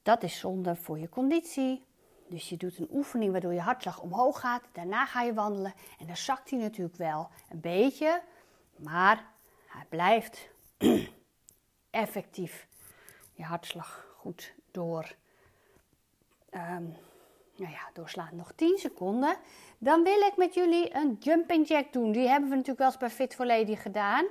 dat 0.02 0.22
is 0.22 0.38
zonde 0.38 0.76
voor 0.76 0.98
je 0.98 1.08
conditie. 1.08 1.86
Dus 2.28 2.48
je 2.48 2.56
doet 2.56 2.78
een 2.78 2.88
oefening 2.92 3.32
waardoor 3.32 3.52
je 3.52 3.60
hartslag 3.60 4.00
omhoog 4.00 4.40
gaat. 4.40 4.62
Daarna 4.72 5.06
ga 5.06 5.22
je 5.22 5.34
wandelen 5.34 5.74
en 5.98 6.06
dan 6.06 6.16
zakt 6.16 6.50
hij 6.50 6.58
natuurlijk 6.58 6.96
wel 6.96 7.28
een 7.48 7.60
beetje. 7.60 8.22
Maar 8.76 9.24
hij 9.66 9.84
blijft 9.88 10.48
effectief 11.90 12.66
je 13.38 13.44
hartslag 13.44 14.06
goed 14.16 14.54
door, 14.70 15.14
um, 16.50 16.96
nou 17.56 17.72
ja, 17.72 17.90
doorslaan. 17.92 18.36
Nog 18.36 18.52
10 18.52 18.78
seconden. 18.78 19.36
Dan 19.78 20.02
wil 20.02 20.20
ik 20.20 20.36
met 20.36 20.54
jullie 20.54 20.94
een 20.94 21.16
jumping 21.20 21.68
jack 21.68 21.92
doen. 21.92 22.12
Die 22.12 22.28
hebben 22.28 22.48
we 22.48 22.54
natuurlijk 22.54 22.78
wel 22.78 22.88
eens 22.88 22.98
bij 22.98 23.10
Fit 23.10 23.34
for 23.34 23.46
Lady 23.46 23.76
gedaan. 23.76 24.26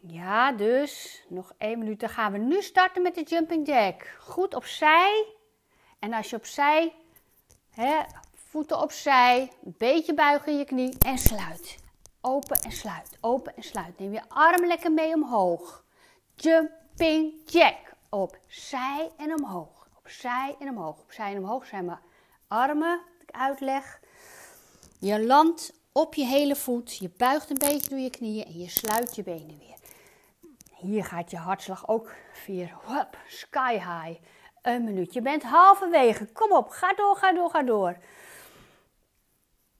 Ja, 0.00 0.52
dus 0.52 1.24
nog 1.28 1.52
1 1.58 1.78
minuut. 1.78 2.00
Dan 2.00 2.08
gaan 2.08 2.32
we 2.32 2.38
nu 2.38 2.62
starten 2.62 3.02
met 3.02 3.14
de 3.14 3.22
jumping 3.22 3.66
jack. 3.66 4.16
Goed 4.18 4.54
opzij. 4.54 5.26
En 5.98 6.12
als 6.12 6.30
je 6.30 6.36
opzij, 6.36 6.94
hè, 7.70 8.00
voeten 8.34 8.80
opzij, 8.80 9.52
een 9.64 9.74
beetje 9.78 10.14
buigen 10.14 10.52
in 10.52 10.58
je 10.58 10.64
knie 10.64 10.98
en 10.98 11.18
sluit. 11.18 11.78
Open 12.20 12.60
en 12.60 12.72
sluit, 12.72 13.18
open 13.20 13.56
en 13.56 13.62
sluit. 13.62 13.98
Neem 13.98 14.12
je 14.12 14.28
arm 14.28 14.66
lekker 14.66 14.92
mee 14.92 15.14
omhoog. 15.14 15.84
Jumping 16.40 17.34
jack. 17.46 17.76
Opzij 18.08 19.10
en 19.16 19.34
omhoog. 19.38 19.88
Opzij 19.98 20.56
en 20.58 20.68
omhoog. 20.68 20.98
Opzij 21.00 21.32
en 21.32 21.38
omhoog 21.38 21.66
zijn 21.66 21.84
mijn 21.84 21.98
armen, 22.48 23.00
wat 23.18 23.22
ik 23.28 23.30
uitleg. 23.30 24.00
Je 24.98 25.26
landt 25.26 25.72
op 25.92 26.14
je 26.14 26.24
hele 26.24 26.56
voet. 26.56 26.96
Je 26.96 27.10
buigt 27.16 27.50
een 27.50 27.58
beetje 27.58 27.88
door 27.88 27.98
je 27.98 28.10
knieën 28.10 28.44
en 28.44 28.58
je 28.58 28.68
sluit 28.68 29.16
je 29.16 29.22
benen 29.22 29.58
weer. 29.58 29.76
Hier 30.70 31.04
gaat 31.04 31.30
je 31.30 31.36
hartslag 31.36 31.88
ook 31.88 32.12
weer 32.46 32.76
hup, 32.86 33.18
sky 33.28 33.72
high. 33.72 34.20
Een 34.62 34.84
minuut. 34.84 35.12
Je 35.12 35.22
bent 35.22 35.42
halverwege. 35.42 36.26
Kom 36.26 36.52
op, 36.52 36.68
ga 36.68 36.94
door, 36.94 37.16
ga 37.16 37.32
door, 37.32 37.50
ga 37.50 37.62
door. 37.62 37.96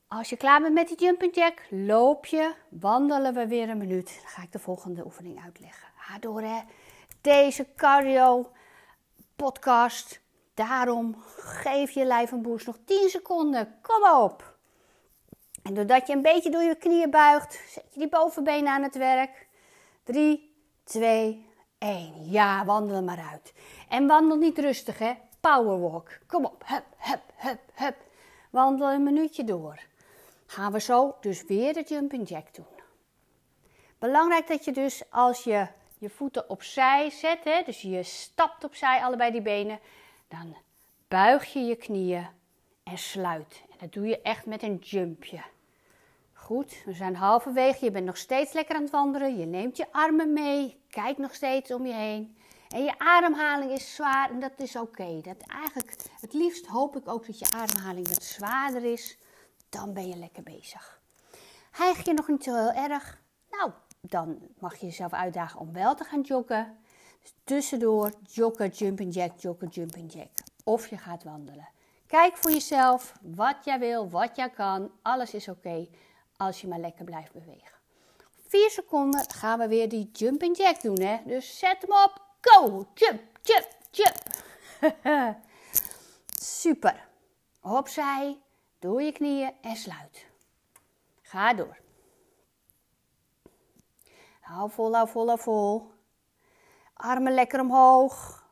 Als 0.07 0.29
je 0.29 0.37
klaar 0.37 0.61
bent 0.61 0.73
met 0.73 0.87
die 0.87 0.97
jumping 0.97 1.35
jack, 1.35 1.65
loop 1.69 2.25
je, 2.25 2.53
wandelen 2.69 3.33
we 3.33 3.47
weer 3.47 3.69
een 3.69 3.77
minuut. 3.77 4.19
Dan 4.21 4.29
ga 4.29 4.41
ik 4.41 4.51
de 4.51 4.59
volgende 4.59 5.05
oefening 5.05 5.43
uitleggen. 5.43 5.88
Door. 6.19 6.43
Deze 7.21 7.67
cardio 7.75 8.51
podcast. 9.35 10.21
Daarom 10.53 11.15
geef 11.37 11.91
je 11.91 12.05
lijf 12.05 12.31
een 12.31 12.41
boost. 12.41 12.65
Nog 12.65 12.77
10 12.85 13.09
seconden. 13.09 13.79
Kom 13.81 14.21
op. 14.21 14.57
En 15.63 15.73
doordat 15.73 16.07
je 16.07 16.13
een 16.13 16.21
beetje 16.21 16.51
door 16.51 16.61
je 16.61 16.75
knieën 16.75 17.09
buigt, 17.09 17.59
zet 17.67 17.85
je 17.93 17.99
die 17.99 18.09
bovenbenen 18.09 18.71
aan 18.71 18.83
het 18.83 18.97
werk. 18.97 19.47
3, 20.03 20.55
2, 20.83 21.47
1. 21.77 22.29
Ja, 22.29 22.65
wandel 22.65 23.03
maar 23.03 23.27
uit. 23.31 23.53
En 23.89 24.07
wandel 24.07 24.37
niet 24.37 24.57
rustig, 24.57 24.97
hè. 24.99 25.13
Powerwalk. 25.39 26.09
Kom 26.27 26.45
op. 26.45 26.63
Hup, 26.65 26.85
hup, 26.97 27.21
hup, 27.35 27.59
hup. 27.73 27.95
Wandel 28.49 28.91
een 28.91 29.03
minuutje 29.03 29.43
door. 29.43 29.79
Gaan 30.45 30.71
we 30.71 30.79
zo 30.79 31.15
dus 31.21 31.43
weer 31.43 31.73
de 31.73 31.83
jumping 31.87 32.29
jack 32.29 32.53
doen. 32.55 32.65
Belangrijk 33.99 34.47
dat 34.47 34.65
je 34.65 34.71
dus 34.71 35.03
als 35.11 35.43
je 35.43 35.67
je 35.99 36.09
voeten 36.09 36.49
opzij 36.49 37.09
zet, 37.09 37.43
hè, 37.43 37.61
dus 37.65 37.81
je 37.81 38.03
stapt 38.03 38.63
opzij 38.63 39.03
allebei 39.03 39.31
die 39.31 39.41
benen, 39.41 39.79
dan 40.27 40.57
buig 41.07 41.53
je 41.53 41.59
je 41.59 41.75
knieën 41.75 42.27
en 42.83 42.97
sluit. 42.97 43.63
En 43.69 43.75
dat 43.79 43.93
doe 43.93 44.07
je 44.07 44.21
echt 44.21 44.45
met 44.45 44.63
een 44.63 44.75
jumpje. 44.75 45.41
Goed, 46.33 46.81
we 46.85 46.93
zijn 46.93 47.15
halverwege. 47.15 47.85
Je 47.85 47.91
bent 47.91 48.05
nog 48.05 48.17
steeds 48.17 48.53
lekker 48.53 48.75
aan 48.75 48.81
het 48.81 48.91
wandelen. 48.91 49.37
Je 49.37 49.45
neemt 49.45 49.77
je 49.77 49.91
armen 49.91 50.33
mee. 50.33 50.81
Kijk 50.89 51.17
nog 51.17 51.33
steeds 51.35 51.71
om 51.71 51.85
je 51.85 51.93
heen. 51.93 52.37
En 52.69 52.83
je 52.83 52.99
ademhaling 52.99 53.71
is 53.71 53.95
zwaar 53.95 54.29
en 54.29 54.39
dat 54.39 54.51
is 54.57 54.75
oké. 54.75 55.21
Dat 55.21 55.47
eigenlijk, 55.47 55.95
het 56.21 56.33
liefst 56.33 56.65
hoop 56.65 56.95
ik 56.95 57.07
ook 57.07 57.25
dat 57.25 57.39
je 57.39 57.51
ademhaling 57.55 58.07
wat 58.07 58.23
zwaarder 58.23 58.83
is 58.83 59.17
dan 59.69 59.93
ben 59.93 60.07
je 60.07 60.15
lekker 60.15 60.43
bezig. 60.43 61.01
Hijg 61.71 62.05
je 62.05 62.13
nog 62.13 62.27
niet 62.27 62.43
zo 62.43 62.55
heel 62.55 62.71
erg? 62.71 63.21
Nou, 63.49 63.71
dan 64.01 64.39
mag 64.59 64.75
je 64.75 64.85
jezelf 64.85 65.13
uitdagen 65.13 65.59
om 65.59 65.73
wel 65.73 65.95
te 65.95 66.03
gaan 66.03 66.21
joggen. 66.21 66.77
Dus 67.21 67.33
tussendoor 67.43 68.11
joggen, 68.23 68.67
jumping 68.67 69.13
jack, 69.13 69.39
joggen, 69.39 69.67
jumping 69.67 70.13
jack. 70.13 70.29
Of 70.63 70.87
je 70.87 70.97
gaat 70.97 71.23
wandelen. 71.23 71.69
Kijk 72.07 72.37
voor 72.37 72.51
jezelf 72.51 73.13
wat 73.21 73.55
jij 73.65 73.79
wil, 73.79 74.09
wat 74.09 74.35
jij 74.35 74.49
kan. 74.49 74.91
Alles 75.01 75.33
is 75.33 75.47
oké 75.47 75.87
als 76.37 76.61
je 76.61 76.67
maar 76.67 76.79
lekker 76.79 77.05
blijft 77.05 77.31
bewegen. 77.33 77.77
4 78.47 78.69
seconden 78.69 79.29
gaan 79.29 79.59
we 79.59 79.67
weer 79.67 79.89
die 79.89 80.09
jumping 80.13 80.57
jack 80.57 80.81
doen. 80.81 80.99
Hè? 81.01 81.17
Dus 81.25 81.59
zet 81.59 81.81
hem 81.81 81.91
op. 81.91 82.21
Go! 82.41 82.87
Jump, 82.93 83.21
jump, 83.41 83.67
jump. 83.91 84.17
Super. 86.41 87.07
Opzij, 87.61 88.37
door 88.79 89.01
je 89.01 89.11
knieën 89.11 89.53
en 89.61 89.75
sluit. 89.75 90.25
Ga 91.21 91.53
door. 91.53 91.77
Hou 94.49 94.69
vol, 94.69 94.95
hou 94.95 95.07
vol, 95.07 95.27
hou 95.27 95.39
vol. 95.39 95.91
Armen 96.93 97.33
lekker 97.33 97.59
omhoog. 97.59 98.43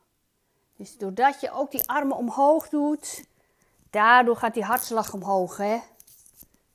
Dus 0.76 0.98
doordat 0.98 1.42
je 1.42 1.52
ook 1.52 1.72
die 1.72 1.88
armen 1.90 2.18
omhoog 2.18 2.70
doet, 2.70 3.26
daardoor 3.90 4.36
gaat 4.36 4.54
die 4.54 4.64
hartslag 4.64 5.14
omhoog. 5.14 5.58
Hè? 5.58 5.80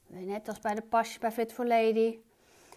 Net 0.07 0.49
als 0.49 0.61
bij 0.61 0.75
de 0.75 0.83
pasje 0.83 1.19
bij 1.19 1.33
Fit 1.33 1.53
for 1.53 1.67
Lady. 1.67 2.19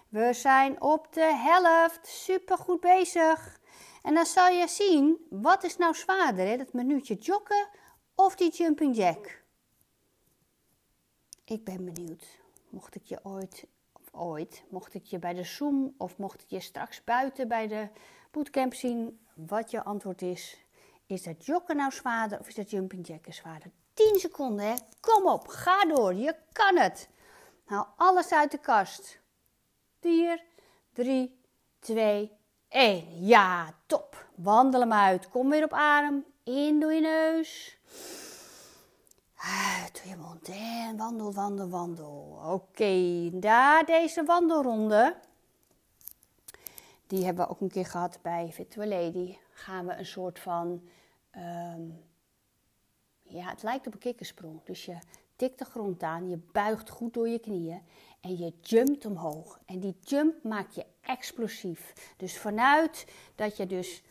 We 0.10 0.34
zijn 0.34 0.82
op 0.82 1.14
de 1.14 1.36
helft. 1.36 2.08
Super 2.08 2.58
goed 2.58 2.80
bezig. 2.80 3.60
En 4.02 4.14
dan 4.14 4.26
zal 4.26 4.48
je 4.48 4.68
zien, 4.68 5.26
wat 5.30 5.64
is 5.64 5.78
nou 5.78 5.96
zwaarder? 5.96 6.48
Hè? 6.48 6.58
Dat 6.58 6.74
minuutje 6.74 7.16
joggen 7.16 7.68
of 8.16 8.36
die 8.36 8.52
jumping 8.52 8.96
jack? 8.96 9.44
Ik 11.46 11.64
ben 11.64 11.86
benieuwd. 11.86 12.26
Mocht 12.70 12.96
ik 12.96 13.04
je 13.04 13.20
ooit, 13.24 13.68
ooit, 14.16 14.64
mocht 14.70 14.94
ik 14.94 15.06
je 15.06 15.20
bij 15.20 15.34
de 15.34 15.44
Zoom 15.44 15.94
of 15.98 16.18
mocht 16.18 16.42
ik 16.42 16.50
je 16.50 16.60
straks 16.60 17.04
buiten 17.04 17.48
bij 17.48 17.68
de 17.68 17.88
bootcamp 18.32 18.74
zien, 18.74 19.20
wat 19.34 19.72
je 19.72 19.84
antwoord 19.84 20.22
is. 20.22 20.58
Is 21.06 21.24
dat 21.24 21.46
joggen 21.46 21.76
nou 21.76 21.92
zwaarder 21.92 22.40
of 22.40 22.48
is 22.48 22.56
dat 22.56 22.70
jumping 22.70 23.08
jacken 23.08 23.34
zwaarder? 23.34 23.72
10 23.94 24.20
seconden, 24.20 24.66
hè? 24.66 24.74
Kom 25.00 25.28
op, 25.28 25.48
ga 25.48 25.86
door, 25.86 26.14
je 26.14 26.36
kan 26.52 26.78
het. 26.78 27.10
Nou, 27.68 27.86
alles 27.96 28.32
uit 28.32 28.52
de 28.52 28.58
kast. 28.58 29.20
4, 30.02 30.44
3, 30.94 31.40
2, 31.80 32.32
1. 32.70 33.26
Ja, 33.26 33.74
top. 33.86 34.26
Wandel 34.36 34.80
hem 34.80 34.94
uit. 34.94 35.30
Kom 35.30 35.50
weer 35.50 35.64
op 35.64 35.74
adem. 35.74 36.26
In 36.44 36.80
door 36.80 36.94
je 36.94 37.02
neus. 37.02 37.78
Uit 39.46 39.94
door 39.94 40.12
je 40.12 40.18
mond. 40.18 40.50
En 40.50 40.98
wandel, 40.98 41.34
wandel, 41.34 41.70
wandel. 41.70 42.40
Oké, 42.44 42.52
okay. 42.52 43.32
daar 43.34 43.86
deze 43.86 44.24
wandelronde. 44.24 45.16
Die 47.08 47.26
hebben 47.26 47.46
we 47.46 47.52
ook 47.52 47.62
een 47.62 47.72
keer 47.72 47.86
gehad 47.86 48.20
bij 48.22 48.50
Virtual 48.52 48.88
Lady. 48.88 49.38
Gaan 49.52 49.86
we 49.86 49.94
een 49.94 50.06
soort 50.06 50.40
van... 50.40 50.90
Um, 51.38 52.04
ja, 53.22 53.50
het 53.50 53.64
lijkt 53.64 53.88
op 53.88 53.94
een 53.94 54.00
kikkersprong. 54.00 54.64
Dus 54.64 54.86
je 54.86 54.98
tikt 55.36 55.60
de 55.60 55.66
grond 55.66 56.04
aan, 56.04 56.30
je 56.30 56.40
buigt 56.52 56.90
goed 56.90 57.14
door 57.14 57.30
je 57.30 57.40
knieën 57.40 57.82
en 58.22 58.38
je 58.38 58.54
jumpt 58.62 59.06
omhoog. 59.06 59.60
En 59.66 59.80
die 59.80 59.98
jump 60.02 60.44
maak 60.44 60.72
je 60.72 60.86
explosief. 61.02 61.94
Dus 62.18 62.38
vanuit 62.38 63.08
dat 63.36 63.58
je 63.58 63.68
dus 63.68 64.04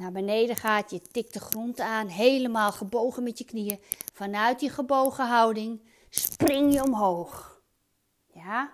naar 0.00 0.12
beneden 0.12 0.56
gaat, 0.56 0.90
je 0.90 1.00
tikt 1.00 1.32
de 1.32 1.40
grond 1.40 1.80
aan, 1.80 2.06
helemaal 2.06 2.72
gebogen 2.72 3.22
met 3.22 3.38
je 3.38 3.44
knieën. 3.44 3.80
Vanuit 4.12 4.58
die 4.58 4.70
gebogen 4.70 5.26
houding 5.26 5.80
spring 6.10 6.74
je 6.74 6.82
omhoog. 6.82 7.60
Ja, 8.32 8.72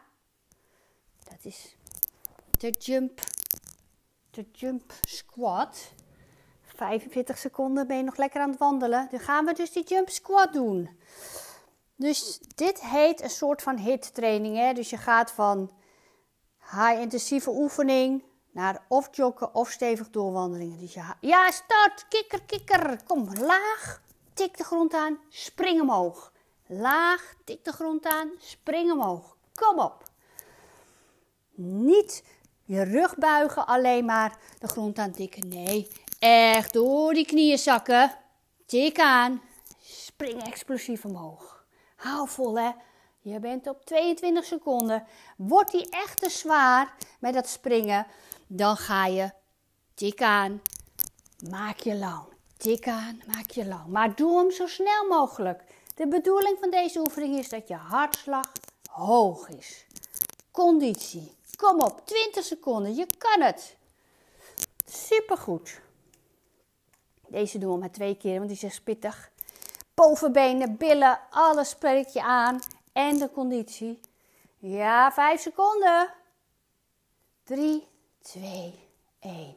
dat 1.25 1.39
is 1.43 1.77
de 2.51 2.71
jump, 2.71 3.21
de 4.31 4.47
jump 4.53 4.93
squat. 5.01 5.93
45 6.63 7.39
seconden 7.39 7.87
ben 7.87 7.97
je 7.97 8.03
nog 8.03 8.17
lekker 8.17 8.41
aan 8.41 8.51
het 8.51 8.59
wandelen. 8.59 9.09
Dan 9.11 9.21
gaan 9.21 9.45
we 9.45 9.53
dus 9.53 9.73
die 9.73 9.85
jump 9.85 10.09
squat 10.09 10.53
doen. 10.53 10.89
Dus 11.97 12.39
dit 12.55 12.81
heet 12.81 13.23
een 13.23 13.31
soort 13.31 13.63
van 13.63 13.79
hit 13.79 14.15
training. 14.15 14.57
Hè? 14.57 14.73
Dus 14.73 14.91
je 14.91 14.97
gaat 14.97 15.31
van 15.31 15.71
high 16.61 17.01
intensieve 17.01 17.51
oefening 17.51 18.23
naar 18.57 18.85
of 18.89 19.09
joggen 19.17 19.55
of 19.55 19.71
stevig 19.71 20.11
doorwandelingen. 20.11 20.81
Dus 20.81 20.95
je 20.95 21.03
ja, 21.21 21.51
start, 21.51 22.09
kikker, 22.09 22.43
kikker. 22.43 23.03
Kom, 23.07 23.29
laag, 23.41 24.03
tik 24.35 24.57
de 24.57 24.65
grond 24.65 24.95
aan, 24.95 25.19
spring 25.29 25.81
omhoog. 25.81 26.33
Laag, 26.67 27.35
tik 27.45 27.65
de 27.65 27.73
grond 27.73 28.07
aan, 28.07 28.31
spring 28.39 28.93
omhoog. 28.93 29.37
Kom 29.55 29.79
op. 29.79 30.03
Niet 31.55 32.25
je 32.65 32.83
rug 32.83 33.17
buigen, 33.17 33.67
alleen 33.67 34.05
maar 34.05 34.39
de 34.59 34.69
grond 34.69 34.99
aan 34.99 35.13
tikken. 35.13 35.49
Nee, 35.49 35.89
echt 36.19 36.73
door 36.73 37.15
die 37.15 37.27
knieën 37.27 37.59
zakken. 37.59 38.19
Tik 38.67 38.99
aan, 38.99 39.43
spring 39.81 40.43
explosief 40.43 41.05
omhoog. 41.05 41.65
Hou 41.97 42.29
vol 42.29 42.59
hè. 42.59 42.71
Je 43.21 43.41
bent 43.41 43.69
op 43.69 43.85
22 43.85 44.45
seconden. 44.45 45.07
Wordt 45.37 45.71
die 45.71 45.91
echt 45.91 46.21
te 46.21 46.31
zwaar 46.31 46.95
met 47.21 47.35
dat 47.35 47.49
springen, 47.49 48.07
dan 48.47 48.77
ga 48.77 49.07
je 49.07 49.31
tik 49.95 50.23
aan, 50.23 50.63
maak 51.51 51.79
je 51.79 51.97
lang. 51.97 52.25
Tik 52.57 52.89
aan, 52.89 53.23
maak 53.27 53.51
je 53.51 53.67
lang. 53.67 53.87
Maar 53.87 54.15
doe 54.15 54.39
hem 54.39 54.51
zo 54.51 54.67
snel 54.67 55.07
mogelijk. 55.09 55.63
De 55.95 56.09
bedoeling 56.09 56.59
van 56.61 56.71
deze 56.71 56.99
oefening 56.99 57.39
is 57.39 57.49
dat 57.49 57.69
je 57.69 57.75
hartslag 57.75 58.53
hoog 58.91 59.49
is. 59.49 59.87
Conditie. 60.51 61.35
Kom 61.57 61.81
op, 61.81 62.07
20 62.07 62.45
seconden. 62.45 62.95
Je 62.95 63.07
kan 63.19 63.41
het. 63.41 63.77
Supergoed. 64.85 65.81
Deze 67.29 67.59
doen 67.59 67.73
we 67.73 67.79
maar 67.79 67.91
twee 67.91 68.17
keer, 68.17 68.39
want 68.39 68.51
die 68.51 68.69
is 68.69 68.81
pittig 68.81 69.31
bovenbenen, 69.97 70.77
billen, 70.77 71.21
alles 71.31 71.69
spreek 71.69 72.09
je 72.09 72.23
aan. 72.23 72.61
En 72.93 73.19
de 73.19 73.31
conditie. 73.31 74.01
Ja, 74.59 75.13
vijf 75.13 75.41
seconden. 75.41 76.13
3, 77.45 77.89
2, 78.27 78.89
1. 79.21 79.57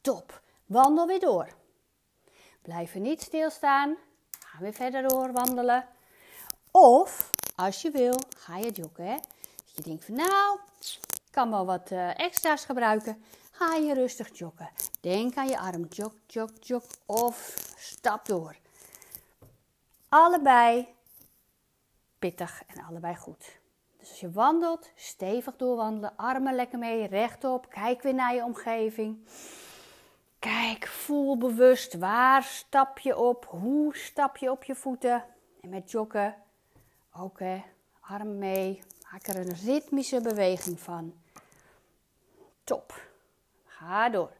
Top. 0.00 0.42
Wandel 0.64 1.06
weer 1.06 1.20
door. 1.20 1.48
Blijf 2.62 2.94
er 2.94 3.00
niet 3.00 3.22
stilstaan. 3.22 3.96
Ga 4.38 4.58
weer 4.58 4.72
verder 4.72 5.08
door 5.08 5.32
wandelen. 5.32 5.88
Of, 6.70 7.30
als 7.56 7.82
je 7.82 7.90
wil, 7.90 8.20
ga 8.36 8.56
je 8.56 8.70
joggen. 8.70 9.16
Dat 9.56 9.74
je 9.74 9.82
denkt 9.82 10.04
van 10.04 10.14
nou, 10.14 10.58
ik 10.80 11.30
kan 11.30 11.50
wel 11.50 11.66
wat 11.66 11.90
uh, 11.90 12.18
extra's 12.18 12.64
gebruiken. 12.64 13.24
Ga 13.50 13.74
je 13.74 13.94
rustig 13.94 14.38
joggen. 14.38 14.70
Denk 15.00 15.36
aan 15.36 15.48
je 15.48 15.58
arm. 15.58 15.86
Jog, 15.90 16.12
jog, 16.26 16.50
jog. 16.60 16.84
Of 17.06 17.54
stap 17.76 18.26
door. 18.26 18.56
Allebei 20.08 20.94
pittig 22.18 22.62
en 22.66 22.84
allebei 22.84 23.16
goed. 23.16 23.55
Dus 24.06 24.14
als 24.14 24.32
je 24.32 24.40
wandelt, 24.40 24.90
stevig 24.94 25.56
doorwandelen, 25.56 26.16
armen 26.16 26.54
lekker 26.54 26.78
mee, 26.78 27.06
rechtop, 27.06 27.70
kijk 27.70 28.02
weer 28.02 28.14
naar 28.14 28.34
je 28.34 28.44
omgeving. 28.44 29.18
Kijk, 30.38 30.86
voel 30.86 31.38
bewust 31.38 31.98
waar 31.98 32.42
stap 32.42 32.98
je 32.98 33.18
op, 33.18 33.44
hoe 33.44 33.96
stap 33.96 34.36
je 34.36 34.50
op 34.50 34.64
je 34.64 34.74
voeten. 34.74 35.24
En 35.60 35.68
met 35.68 35.90
joggen 35.90 36.34
ook 37.16 37.38
hè, 37.38 37.62
armen 38.00 38.38
mee, 38.38 38.82
maak 39.12 39.26
er 39.26 39.36
een 39.36 39.56
ritmische 39.64 40.20
beweging 40.20 40.80
van. 40.80 41.14
Top. 42.64 43.00
Ga 43.64 44.08
door. 44.08 44.32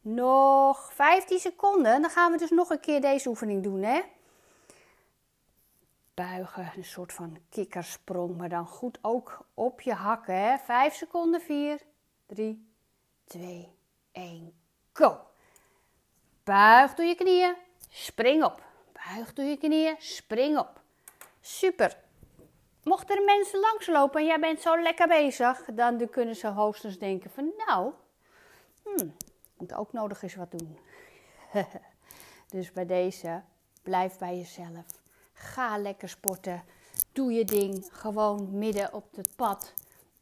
Nog 0.00 0.92
15 0.92 1.38
seconden, 1.38 2.02
dan 2.02 2.10
gaan 2.10 2.32
we 2.32 2.38
dus 2.38 2.50
nog 2.50 2.70
een 2.70 2.80
keer 2.80 3.00
deze 3.00 3.28
oefening 3.28 3.62
doen 3.62 3.82
hè 3.82 4.00
buigen. 6.14 6.72
Een 6.76 6.84
soort 6.84 7.12
van 7.12 7.38
kikkersprong, 7.48 8.36
maar 8.36 8.48
dan 8.48 8.66
goed 8.66 8.98
ook 9.00 9.46
op 9.54 9.80
je 9.80 9.92
hakken. 9.92 10.34
Hè? 10.34 10.58
Vijf 10.58 10.94
seconden, 10.94 11.40
vier, 11.40 11.80
drie, 12.26 12.68
twee, 13.24 13.68
één, 14.12 14.54
go. 14.92 15.20
Buig 16.44 16.94
door 16.94 17.06
je 17.06 17.14
knieën, 17.14 17.56
spring 17.88 18.44
op. 18.44 18.62
Buig 18.92 19.32
door 19.32 19.44
je 19.44 19.56
knieën, 19.56 19.96
spring 19.98 20.58
op. 20.58 20.80
Super. 21.40 22.00
Mochten 22.82 23.16
er 23.16 23.24
mensen 23.24 23.60
langslopen 23.60 24.20
en 24.20 24.26
jij 24.26 24.40
bent 24.40 24.60
zo 24.60 24.82
lekker 24.82 25.08
bezig, 25.08 25.64
dan 25.72 26.10
kunnen 26.10 26.36
ze 26.36 26.46
hoogstens 26.46 26.98
denken 26.98 27.30
van 27.30 27.52
nou, 27.66 27.92
hmm, 28.82 29.16
moet 29.56 29.74
ook 29.74 29.92
nodig 29.92 30.22
eens 30.22 30.34
wat 30.34 30.50
doen. 30.50 30.78
dus 32.54 32.72
bij 32.72 32.86
deze, 32.86 33.42
blijf 33.82 34.18
bij 34.18 34.36
jezelf. 34.36 35.01
Ga 35.42 35.78
lekker 35.78 36.08
sporten. 36.08 36.64
Doe 37.12 37.32
je 37.32 37.44
ding 37.44 37.88
gewoon 37.92 38.58
midden 38.58 38.92
op 38.92 39.16
het 39.16 39.36
pad. 39.36 39.72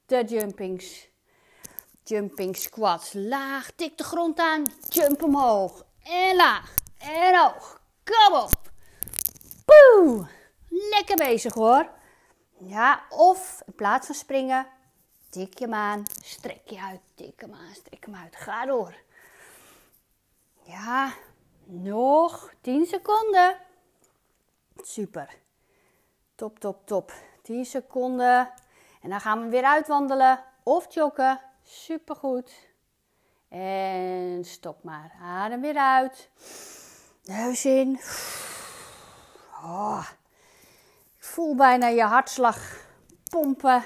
De 0.07 0.25
jumpings. 0.25 1.09
Jumping 2.05 2.57
squats. 2.57 3.13
Laag, 3.13 3.71
tik 3.77 3.99
de 3.99 4.05
grond 4.05 4.39
aan. 4.39 4.63
Jump 4.89 5.23
omhoog. 5.23 5.85
En 6.03 6.37
laag. 6.37 6.75
En 6.99 7.39
hoog. 7.39 7.81
Kom 8.05 8.35
op. 8.35 8.71
Poeh. 9.65 10.27
Lekker 10.69 11.17
bezig 11.17 11.55
hoor. 11.55 11.91
Ja, 12.59 13.03
of 13.09 13.63
in 13.67 13.75
plaats 13.75 14.07
van 14.07 14.15
springen, 14.15 14.67
tik 15.31 15.59
je 15.59 15.65
hem 15.65 15.75
aan, 15.75 16.03
strek 16.25 16.69
je 16.69 16.81
uit, 16.81 17.01
tik 17.15 17.41
hem 17.41 17.55
aan, 17.55 17.75
strek 17.75 18.05
hem 18.05 18.15
uit. 18.15 18.37
Ga 18.37 18.67
door. 18.67 18.95
Ja, 20.63 21.13
nog 21.65 22.53
10 22.61 22.87
seconden. 22.87 23.57
Super. 24.83 25.39
Top, 26.35 26.59
top, 26.59 26.87
top. 26.87 27.13
10 27.43 27.65
seconden. 27.65 28.53
En 29.03 29.11
dan 29.11 29.21
gaan 29.21 29.43
we 29.43 29.49
weer 29.49 29.65
uitwandelen 29.65 30.45
of 30.63 30.95
joggen. 30.95 31.41
Supergoed. 31.63 32.69
En 33.49 34.45
stop 34.45 34.83
maar. 34.83 35.13
Adem 35.23 35.61
weer 35.61 35.77
uit. 35.77 36.31
Neus 37.25 37.65
in. 37.65 38.01
Oh. 39.63 40.07
Ik 41.17 41.25
voel 41.25 41.55
bijna 41.55 41.87
je 41.87 42.03
hartslag 42.03 42.87
pompen. 43.31 43.85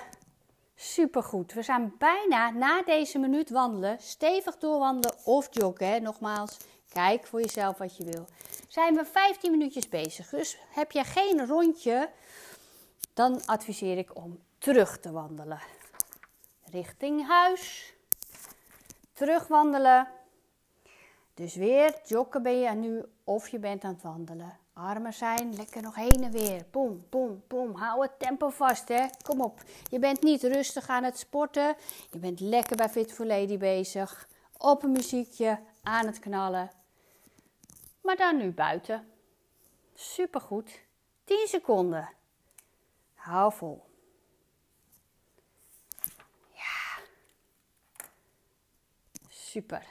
Supergoed. 0.75 1.53
We 1.53 1.63
zijn 1.63 1.95
bijna 1.99 2.51
na 2.51 2.83
deze 2.83 3.19
minuut 3.19 3.51
wandelen. 3.51 3.97
Stevig 4.01 4.59
doorwandelen 4.59 5.17
of 5.25 5.49
joggen. 5.51 6.03
Nogmaals, 6.03 6.57
kijk 6.89 7.27
voor 7.27 7.41
jezelf 7.41 7.79
wat 7.79 7.97
je 7.97 8.05
wil. 8.05 8.27
Zijn 8.75 8.95
we 8.95 9.05
15 9.05 9.51
minuutjes 9.51 9.89
bezig. 9.89 10.29
Dus 10.29 10.59
heb 10.71 10.93
je 10.93 11.05
geen 11.05 11.47
rondje, 11.47 12.11
dan 13.13 13.47
adviseer 13.47 13.99
ik 13.99 14.17
om 14.17 14.41
terug 14.59 14.99
te 14.99 15.13
wandelen. 15.13 15.61
Richting 16.71 17.27
huis. 17.27 17.95
Terugwandelen. 19.13 20.09
Dus 21.35 21.55
weer 21.55 22.01
joggen 22.05 22.43
ben 22.43 22.59
je 22.59 22.71
nu 22.71 23.05
of 23.25 23.49
je 23.49 23.59
bent 23.59 23.85
aan 23.85 23.93
het 23.93 24.03
wandelen. 24.03 24.59
Armen 24.73 25.13
zijn 25.13 25.55
lekker 25.55 25.83
nog 25.83 25.95
heen 25.95 26.23
en 26.23 26.33
weer. 26.33 26.67
Boom, 26.71 27.07
boom, 27.11 27.43
boom. 27.49 27.75
Hou 27.75 28.03
het 28.03 28.19
tempo 28.19 28.49
vast, 28.49 28.89
hè. 28.89 29.07
Kom 29.23 29.41
op. 29.41 29.63
Je 29.91 29.99
bent 29.99 30.23
niet 30.23 30.43
rustig 30.43 30.89
aan 30.89 31.05
het 31.05 31.19
sporten. 31.19 31.77
Je 32.11 32.19
bent 32.19 32.41
lekker 32.41 32.77
bij 32.77 32.89
Fit 32.89 33.13
for 33.13 33.27
Lady 33.27 33.59
bezig. 33.59 34.29
Op 34.59 34.83
een 34.83 34.93
muziekje, 34.93 35.59
aan 35.83 36.07
het 36.07 36.19
knallen. 36.19 36.83
Maar 38.05 38.17
dan 38.17 38.37
nu 38.37 38.51
buiten. 38.51 39.09
Supergoed. 39.95 40.81
10 41.25 41.47
seconden. 41.49 42.09
Hou 43.15 43.53
vol. 43.53 43.85
Ja. 46.53 47.03
Super. 49.29 49.87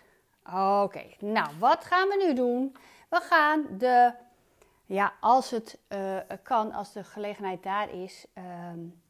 Oké, 0.82 1.04
nou 1.20 1.58
wat 1.60 1.84
gaan 1.86 2.08
we 2.08 2.24
nu 2.26 2.34
doen? 2.34 2.76
We 3.10 3.20
gaan 3.22 3.68
de, 3.78 4.14
ja, 4.86 5.14
als 5.20 5.50
het 5.50 5.80
uh, 5.90 6.18
kan, 6.44 6.72
als 6.72 6.94
de 6.94 7.04
gelegenheid 7.04 7.64
daar 7.64 7.94
is, 7.94 8.26
um, 8.74 9.02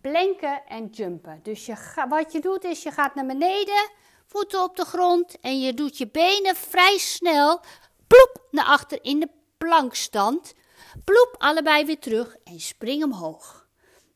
planken 0.00 0.66
en 0.66 0.86
jumpen. 0.86 1.40
Dus 1.42 1.66
je 1.66 2.04
wat 2.08 2.32
je 2.32 2.40
doet 2.40 2.64
is, 2.64 2.82
je 2.82 2.90
gaat 2.90 3.14
naar 3.14 3.26
beneden, 3.26 3.90
voeten 4.26 4.62
op 4.62 4.76
de 4.76 4.84
grond 4.84 5.40
en 5.40 5.60
je 5.60 5.74
doet 5.74 5.98
je 5.98 6.08
benen 6.08 6.56
vrij 6.56 6.98
snel, 6.98 7.60
ploep, 8.12 8.46
naar 8.50 8.64
achter 8.64 8.98
in 9.02 9.20
de 9.20 9.28
plankstand. 9.58 10.54
Ploep, 11.04 11.34
allebei 11.38 11.84
weer 11.84 11.98
terug 11.98 12.36
en 12.44 12.60
spring 12.60 13.04
omhoog. 13.04 13.66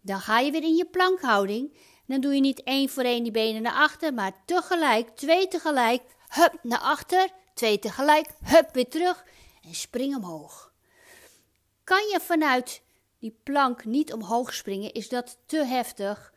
Dan 0.01 0.21
ga 0.21 0.39
je 0.39 0.51
weer 0.51 0.63
in 0.63 0.77
je 0.77 0.87
plankhouding. 0.87 1.77
Dan 2.07 2.21
doe 2.21 2.35
je 2.35 2.41
niet 2.41 2.63
één 2.63 2.89
voor 2.89 3.03
één 3.03 3.23
die 3.23 3.33
benen 3.33 3.63
naar 3.63 3.73
achter, 3.73 4.15
maar 4.15 4.33
tegelijk, 4.45 5.09
twee 5.09 5.49
tegelijk, 5.49 6.03
hup, 6.29 6.59
naar 6.63 6.79
achter, 6.79 7.29
twee 7.55 7.79
tegelijk, 7.79 8.29
hup, 8.43 8.69
weer 8.73 8.89
terug 8.89 9.25
en 9.63 9.75
spring 9.75 10.17
omhoog. 10.17 10.73
Kan 11.85 12.07
je 12.09 12.21
vanuit 12.21 12.83
die 13.19 13.39
plank 13.43 13.85
niet 13.85 14.13
omhoog 14.13 14.55
springen, 14.55 14.93
is 14.93 15.09
dat 15.09 15.39
te 15.47 15.65
heftig, 15.65 16.33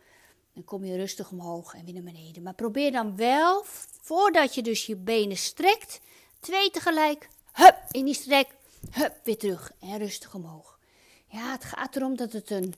dan 0.54 0.64
kom 0.64 0.86
je 0.86 0.96
rustig 0.96 1.32
omhoog 1.32 1.74
en 1.74 1.86
weer 1.86 1.94
naar 1.94 2.04
beneden. 2.14 2.44
Maar 2.44 2.54
probeer 2.54 2.92
dan 2.92 3.16
wel, 3.16 3.64
voordat 4.02 4.56
je 4.56 4.62
dus 4.62 4.86
je 4.86 4.96
benen 4.96 5.38
strekt, 5.38 6.02
twee 6.40 6.70
tegelijk, 6.72 7.28
hup, 7.60 7.76
in 7.92 8.06
die 8.06 8.14
strek, 8.14 8.48
hup, 8.92 9.16
weer 9.24 9.38
terug 9.38 9.72
en 9.80 9.98
rustig 9.98 10.34
omhoog. 10.34 10.80
Ja, 11.28 11.52
het 11.52 11.64
gaat 11.64 11.96
erom 11.96 12.16
dat 12.16 12.32
het 12.32 12.50
een, 12.50 12.74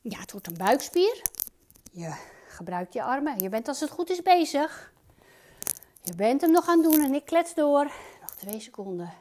ja, 0.00 0.18
het 0.18 0.32
wordt 0.32 0.46
een 0.46 0.56
buikspier. 0.56 1.22
Je 1.92 2.14
gebruikt 2.48 2.92
je 2.92 3.02
armen. 3.02 3.38
Je 3.38 3.48
bent 3.48 3.68
als 3.68 3.80
het 3.80 3.90
goed 3.90 4.10
is 4.10 4.22
bezig. 4.22 4.92
Je 6.02 6.14
bent 6.14 6.40
hem 6.40 6.50
nog 6.50 6.68
aan 6.68 6.82
het 6.82 6.92
doen 6.92 7.04
en 7.04 7.14
ik 7.14 7.24
klets 7.24 7.54
door. 7.54 7.84
Nog 8.20 8.34
twee 8.34 8.60
seconden. 8.60 9.12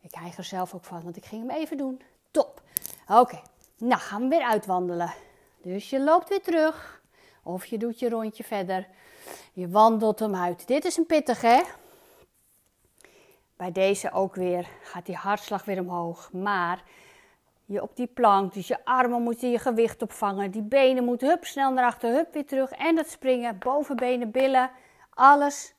Ik 0.00 0.10
krijg 0.10 0.36
er 0.36 0.44
zelf 0.44 0.74
ook 0.74 0.84
van, 0.84 1.02
want 1.02 1.16
ik 1.16 1.24
ging 1.24 1.48
hem 1.48 1.58
even 1.60 1.76
doen. 1.76 2.02
Top. 2.30 2.62
Oké, 3.08 3.42
nou 3.78 4.00
gaan 4.00 4.22
we 4.22 4.28
weer 4.28 4.44
uitwandelen. 4.44 5.14
Dus 5.62 5.90
je 5.90 6.00
loopt 6.00 6.28
weer 6.28 6.42
terug. 6.42 7.02
Of 7.42 7.66
je 7.66 7.78
doet 7.78 7.98
je 7.98 8.08
rondje 8.08 8.44
verder. 8.44 8.88
Je 9.52 9.68
wandelt 9.68 10.18
hem 10.18 10.34
uit. 10.34 10.66
Dit 10.66 10.84
is 10.84 10.96
een 10.96 11.06
pittig, 11.06 11.40
hè? 11.40 11.62
Bij 13.56 13.72
deze 13.72 14.12
ook 14.12 14.34
weer 14.34 14.68
gaat 14.82 15.06
die 15.06 15.16
hartslag 15.16 15.64
weer 15.64 15.80
omhoog. 15.80 16.32
Maar 16.32 16.82
je 17.64 17.82
op 17.82 17.96
die 17.96 18.06
plank, 18.06 18.54
dus 18.54 18.68
je 18.68 18.84
armen 18.84 19.22
moeten 19.22 19.50
je 19.50 19.58
gewicht 19.58 20.02
opvangen. 20.02 20.50
Die 20.50 20.62
benen 20.62 21.04
moeten 21.04 21.28
hup 21.28 21.44
snel 21.44 21.72
naar 21.72 21.84
achter, 21.84 22.12
hup 22.12 22.32
weer 22.32 22.46
terug. 22.46 22.70
En 22.70 22.94
dat 22.94 23.08
springen, 23.08 23.58
bovenbenen, 23.58 24.30
billen, 24.30 24.70
alles 25.10 25.74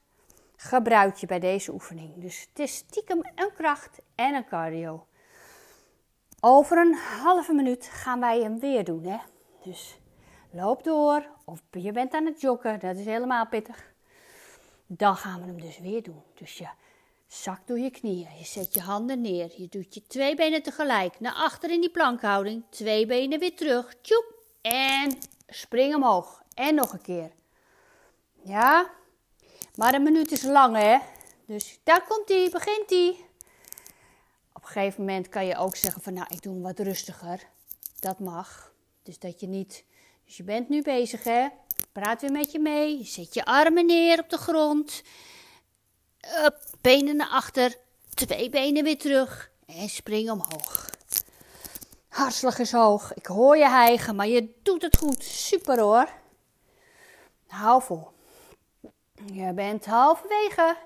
gebruik 0.55 1.15
je 1.15 1.27
bij 1.27 1.39
deze 1.39 1.73
oefening. 1.73 2.13
Dus 2.15 2.47
het 2.49 2.59
is 2.59 2.75
stiekem 2.75 3.19
een 3.35 3.53
kracht 3.53 4.01
en 4.15 4.35
een 4.35 4.45
cardio. 4.45 5.05
Over 6.39 6.77
een 6.77 6.95
halve 7.23 7.53
minuut 7.53 7.85
gaan 7.85 8.19
wij 8.19 8.41
hem 8.41 8.59
weer 8.59 8.83
doen. 8.83 9.03
Hè? 9.03 9.17
Dus 9.63 9.99
loop 10.51 10.83
door 10.83 11.25
of 11.45 11.61
je 11.71 11.91
bent 11.91 12.13
aan 12.13 12.25
het 12.25 12.41
joggen, 12.41 12.79
dat 12.79 12.95
is 12.95 13.05
helemaal 13.05 13.47
pittig. 13.47 13.93
Dan 14.87 15.15
gaan 15.15 15.39
we 15.39 15.45
hem 15.45 15.61
dus 15.61 15.79
weer 15.79 16.03
doen. 16.03 16.23
Dus 16.33 16.57
je 16.57 16.67
zakt 17.41 17.67
door 17.67 17.79
je 17.79 17.89
knieën, 17.89 18.37
je 18.37 18.45
zet 18.45 18.73
je 18.73 18.81
handen 18.81 19.21
neer, 19.21 19.51
je 19.57 19.67
doet 19.69 19.93
je 19.93 20.07
twee 20.07 20.35
benen 20.35 20.63
tegelijk 20.63 21.19
naar 21.19 21.33
achter 21.33 21.71
in 21.71 21.81
die 21.81 21.89
plankhouding, 21.89 22.63
twee 22.69 23.05
benen 23.05 23.39
weer 23.39 23.55
terug, 23.55 23.95
tjoep, 24.01 24.33
en 24.61 25.17
spring 25.47 25.95
omhoog. 25.95 26.43
En 26.53 26.75
nog 26.75 26.93
een 26.93 27.01
keer. 27.01 27.31
Ja, 28.43 28.89
maar 29.75 29.93
een 29.93 30.03
minuut 30.03 30.31
is 30.31 30.43
lang, 30.43 30.75
hè? 30.75 30.97
Dus 31.45 31.79
daar 31.83 32.05
komt 32.07 32.29
hij, 32.29 32.49
begint 32.51 32.89
hij. 32.89 33.15
Op 34.53 34.61
een 34.61 34.67
gegeven 34.67 35.05
moment 35.05 35.29
kan 35.29 35.45
je 35.45 35.57
ook 35.57 35.75
zeggen 35.75 36.01
van, 36.01 36.13
nou, 36.13 36.27
ik 36.29 36.41
doe 36.41 36.53
hem 36.53 36.61
wat 36.61 36.79
rustiger. 36.79 37.47
Dat 37.99 38.19
mag. 38.19 38.73
Dus 39.03 39.19
dat 39.19 39.39
je 39.39 39.47
niet... 39.47 39.83
Dus 40.25 40.37
je 40.37 40.43
bent 40.43 40.69
nu 40.69 40.81
bezig, 40.81 41.23
hè? 41.23 41.47
Praat 41.91 42.21
weer 42.21 42.31
met 42.31 42.51
je 42.51 42.59
mee. 42.59 42.97
Je 42.97 43.03
zet 43.03 43.33
je 43.33 43.45
armen 43.45 43.85
neer 43.85 44.19
op 44.19 44.29
de 44.29 44.37
grond. 44.37 45.03
Benen 46.81 47.15
naar 47.15 47.29
achter. 47.29 47.75
Twee 48.13 48.49
benen 48.49 48.83
weer 48.83 48.97
terug. 48.97 49.51
En 49.65 49.89
spring 49.89 50.31
omhoog. 50.31 50.89
Hartslag 52.07 52.59
is 52.59 52.71
hoog. 52.71 53.13
Ik 53.13 53.25
hoor 53.25 53.57
je 53.57 53.69
hijgen, 53.69 54.15
maar 54.15 54.27
je 54.27 54.53
doet 54.63 54.81
het 54.81 54.97
goed. 54.97 55.23
Super 55.23 55.79
hoor. 55.79 56.09
Hou 57.47 57.81
vol. 57.81 58.07
Je 59.33 59.53
bent 59.53 59.85
halverwege. 59.85 60.77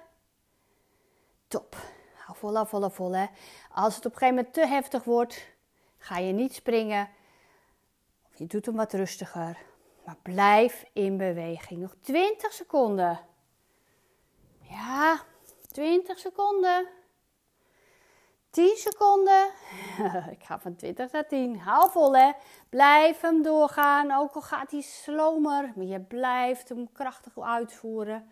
Top. 1.48 1.76
Hou 2.14 2.38
vol, 2.38 2.56
hou 2.56 2.68
vol, 2.68 2.80
hou 2.80 2.94
vol. 2.94 3.16
Hè. 3.16 3.26
Als 3.72 3.96
het 3.96 4.06
op 4.06 4.12
een 4.12 4.18
gegeven 4.18 4.36
moment 4.36 4.54
te 4.54 4.68
heftig 4.68 5.04
wordt, 5.04 5.46
ga 5.98 6.18
je 6.18 6.34
niet 6.34 6.54
springen. 6.54 7.10
Je 8.36 8.48
doet 8.48 8.66
hem 8.66 8.76
wat 8.76 8.94
rustiger. 8.94 9.58
Maar 10.06 10.18
blijf 10.22 10.86
in 10.94 11.18
beweging. 11.18 11.82
Nog 11.82 11.96
20 12.02 12.54
seconden. 12.54 13.20
Ja, 14.62 15.22
20 15.80 16.20
seconden. 16.20 16.88
10 18.50 18.78
seconden. 18.78 19.50
Ik 20.36 20.44
ga 20.44 20.60
van 20.60 20.76
20 20.76 21.12
naar 21.12 21.28
10. 21.28 21.60
Hou 21.60 21.92
vol 21.92 22.18
hè. 22.18 22.32
Blijf 22.70 23.22
hem 23.22 23.42
doorgaan. 23.42 24.12
Ook 24.12 24.34
al 24.34 24.42
gaat 24.42 24.72
hij 24.72 24.82
slomer. 24.82 25.72
Maar 25.76 25.86
je 25.86 26.00
blijft 26.00 26.70
hem 26.70 26.92
krachtig 26.92 27.40
uitvoeren. 27.40 28.32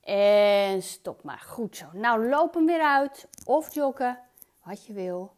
En 0.00 0.82
stop 0.82 1.22
maar. 1.22 1.38
Goed 1.38 1.76
zo. 1.76 1.86
Nou, 1.92 2.28
loop 2.28 2.54
hem 2.54 2.66
weer 2.66 2.82
uit. 2.82 3.28
Of 3.44 3.74
joggen. 3.74 4.20
Wat 4.62 4.86
je 4.86 4.92
wil. 4.92 5.34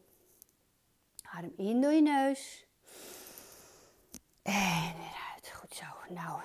Adem 1.22 1.52
in 1.56 1.80
door 1.80 1.92
je 1.92 2.02
neus. 2.02 2.66
En 4.42 4.94
weer 4.96 5.20
uit. 5.34 5.52
Goed 5.54 5.74
zo. 5.74 5.84
Nou, 6.08 6.40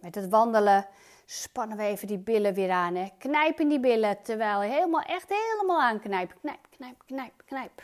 met 0.00 0.14
het 0.14 0.28
wandelen 0.28 0.88
spannen 1.32 1.76
we 1.76 1.82
even 1.82 2.06
die 2.06 2.18
billen 2.18 2.54
weer 2.54 2.70
aan. 2.70 2.94
Hè. 2.94 3.08
Knijp 3.18 3.60
in 3.60 3.68
die 3.68 3.80
billen 3.80 4.22
terwijl 4.22 4.62
je 4.62 4.68
helemaal, 4.68 5.00
echt 5.02 5.28
helemaal 5.28 5.80
aanknijpt. 5.80 6.34
Knijp, 6.40 6.66
knijp, 6.70 7.02
knijp, 7.06 7.42
knijp. 7.44 7.80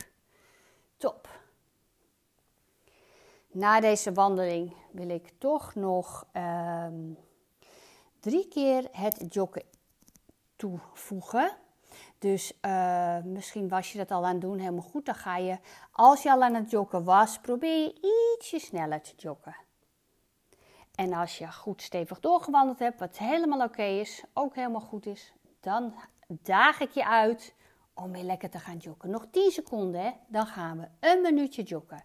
Top. 0.96 1.28
Na 3.50 3.80
deze 3.80 4.12
wandeling 4.12 4.74
wil 4.90 5.08
ik 5.08 5.32
toch 5.38 5.74
nog 5.74 6.26
um, 6.32 7.18
drie 8.20 8.48
keer 8.48 8.88
het 8.92 9.34
joggen 9.34 9.62
toevoegen. 10.56 11.56
Dus 12.18 12.52
uh, 12.62 13.18
misschien 13.22 13.68
was 13.68 13.92
je 13.92 13.98
dat 13.98 14.10
al 14.10 14.24
aan 14.24 14.32
het 14.32 14.40
doen, 14.40 14.58
helemaal 14.58 14.82
goed. 14.82 15.06
Dan 15.06 15.14
ga 15.14 15.36
je, 15.36 15.58
als 15.92 16.22
je 16.22 16.32
al 16.32 16.42
aan 16.42 16.54
het 16.54 16.70
joggen 16.70 17.04
was, 17.04 17.38
probeer 17.38 17.78
je 17.78 18.12
ietsje 18.36 18.58
sneller 18.58 19.00
te 19.00 19.12
joggen. 19.16 19.65
En 20.96 21.12
als 21.12 21.38
je 21.38 21.52
goed 21.52 21.82
stevig 21.82 22.20
doorgewandeld 22.20 22.78
hebt, 22.78 22.98
wat 22.98 23.18
helemaal 23.18 23.66
oké 23.66 23.82
is, 23.82 24.22
ook 24.32 24.54
helemaal 24.54 24.80
goed 24.80 25.06
is, 25.06 25.32
dan 25.60 25.94
daag 26.28 26.80
ik 26.80 26.90
je 26.90 27.06
uit 27.06 27.54
om 27.94 28.12
weer 28.12 28.22
lekker 28.22 28.50
te 28.50 28.58
gaan 28.58 28.76
joggen. 28.76 29.10
Nog 29.10 29.26
10 29.30 29.50
seconden, 29.50 30.00
hè? 30.00 30.10
dan 30.26 30.46
gaan 30.46 30.78
we 30.78 31.08
een 31.08 31.20
minuutje 31.20 31.62
joggen. 31.62 32.04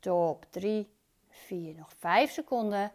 Top, 0.00 0.46
3, 0.50 0.90
4, 1.28 1.74
nog 1.74 1.92
5 1.98 2.30
seconden. 2.30 2.92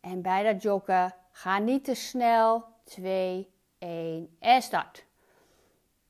En 0.00 0.22
bij 0.22 0.52
dat 0.52 0.62
joggen, 0.62 1.14
ga 1.30 1.58
niet 1.58 1.84
te 1.84 1.94
snel. 1.94 2.64
2, 2.84 3.50
1 3.78 4.36
en 4.38 4.62
start. 4.62 5.04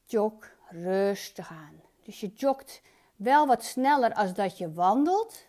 Jog 0.04 0.32
rustig 0.68 1.50
aan. 1.50 1.80
Dus 2.02 2.20
je 2.20 2.32
jogt 2.34 2.82
wel 3.16 3.46
wat 3.46 3.64
sneller 3.64 4.14
als 4.14 4.34
dat 4.34 4.58
je 4.58 4.72
wandelt. 4.72 5.46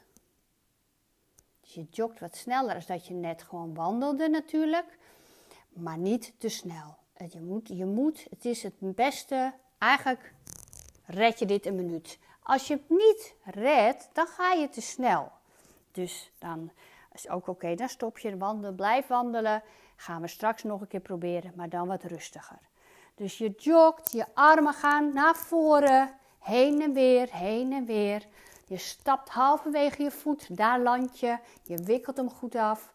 Je 1.68 1.86
jogt 1.90 2.20
wat 2.20 2.36
sneller 2.36 2.76
als 2.76 2.86
dat 2.86 3.08
je 3.08 3.14
net 3.14 3.44
gewoon 3.44 3.74
wandelde 3.74 4.30
natuurlijk. 4.30 4.98
Maar 5.74 5.98
niet 5.98 6.34
te 6.38 6.50
snel. 6.50 6.98
Je 7.30 7.42
moet, 7.42 7.68
je 7.68 7.86
moet, 7.86 8.26
het 8.30 8.46
is 8.46 8.64
het 8.64 8.74
beste, 8.80 9.54
eigenlijk 9.78 10.34
red 11.06 11.40
je 11.40 11.46
dit 11.46 11.66
een 11.66 11.76
minuut. 11.76 12.20
Als 12.44 12.68
je 12.68 12.74
het 12.74 12.90
niet 12.90 13.36
redt, 13.44 14.10
dan 14.14 14.28
ga 14.28 14.52
je 14.52 14.70
te 14.70 14.82
snel. 14.82 15.32
Dus 15.92 16.32
dan 16.40 16.72
is 17.14 17.30
ook 17.30 17.48
oké, 17.48 17.76
dan 17.76 17.90
stop 17.90 18.18
je 18.18 18.38
wandelen, 18.38 18.76
blijf 18.76 19.08
wandelen. 19.08 19.64
Gaan 19.96 20.22
we 20.22 20.28
straks 20.28 20.64
nog 20.64 20.82
een 20.82 20.88
keer 20.88 21.00
proberen, 21.00 21.54
maar 21.56 21.70
dan 21.70 21.88
wat 21.88 22.04
rustiger. 22.04 22.60
Dus 23.16 23.38
je 23.38 23.54
jogt, 23.58 24.12
je 24.12 24.26
armen 24.34 24.74
gaan 24.74 25.14
naar 25.14 25.36
voren, 25.36 26.14
heen 26.40 26.82
en 26.82 26.94
weer, 26.94 27.28
heen 27.32 27.74
en 27.74 27.86
weer. 27.86 28.26
Je 28.68 28.78
stapt 28.78 29.30
halverwege 29.30 30.04
je 30.04 30.12
voet, 30.12 30.58
daar 30.58 30.80
land 30.80 31.20
je. 31.20 31.38
Je 31.64 31.78
wikkelt 31.78 32.18
hem 32.18 32.30
goed 32.30 32.56
af. 32.56 32.94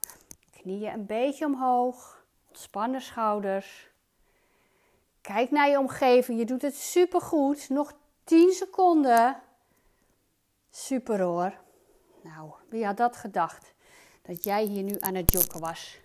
Knieën 0.61 0.92
een 0.92 1.06
beetje 1.06 1.46
omhoog. 1.46 2.24
Ontspannen 2.48 3.00
schouders. 3.00 3.88
Kijk 5.20 5.50
naar 5.50 5.68
je 5.68 5.78
omgeving. 5.78 6.38
Je 6.38 6.44
doet 6.44 6.62
het 6.62 6.76
supergoed. 6.76 7.68
Nog 7.68 7.92
10 8.24 8.52
seconden. 8.52 9.42
Super 10.70 11.20
hoor. 11.20 11.52
Nou, 12.22 12.52
wie 12.68 12.87
had 12.87 12.96
dat 12.96 13.16
gedacht? 13.16 13.74
Dat 14.22 14.44
jij 14.44 14.64
hier 14.64 14.83
nu 14.83 14.96
aan 14.98 15.14
het 15.14 15.33
joggen 15.33 15.61
was. 15.61 15.98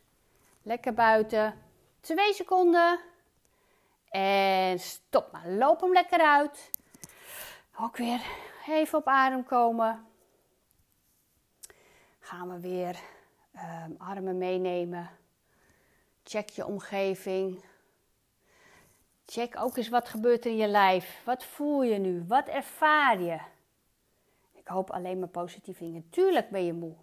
Lekker 0.62 0.94
buiten. 0.94 1.62
2 2.02 2.34
seconden. 2.34 3.00
En 4.10 4.80
stop 4.80 5.32
maar. 5.32 5.50
Loop 5.50 5.82
hem 5.82 5.94
lekker 5.94 6.20
uit. 6.20 6.70
Ook 7.80 7.98
weer 7.98 8.22
even 8.68 9.00
op 9.00 9.08
adem 9.08 9.44
komen. 9.44 10.06
Gaan 12.20 12.50
we 12.50 12.60
weer 12.60 13.00
um, 13.56 13.96
armen 13.98 14.38
meenemen. 14.38 15.10
Check 16.24 16.50
je 16.50 16.66
omgeving. 16.66 17.64
Check 19.26 19.56
ook 19.60 19.78
eens 19.78 19.90
wat 19.90 20.10
gebeurt 20.10 20.46
er 20.46 20.52
in 20.52 20.58
je 20.58 20.68
lijf. 20.68 21.22
Wat 21.26 21.46
voel 21.46 21.84
je 21.84 21.98
nu? 21.98 22.26
Wat 22.28 22.48
ervaar 22.48 23.22
je? 23.22 23.40
Ik 24.54 24.68
hoop 24.68 24.92
alleen 24.92 25.20
maar 25.20 25.28
positieve 25.28 25.84
dingen. 25.84 26.10
Tuurlijk 26.10 26.50
ben 26.50 26.66
je 26.66 26.74
moe. 26.74 26.96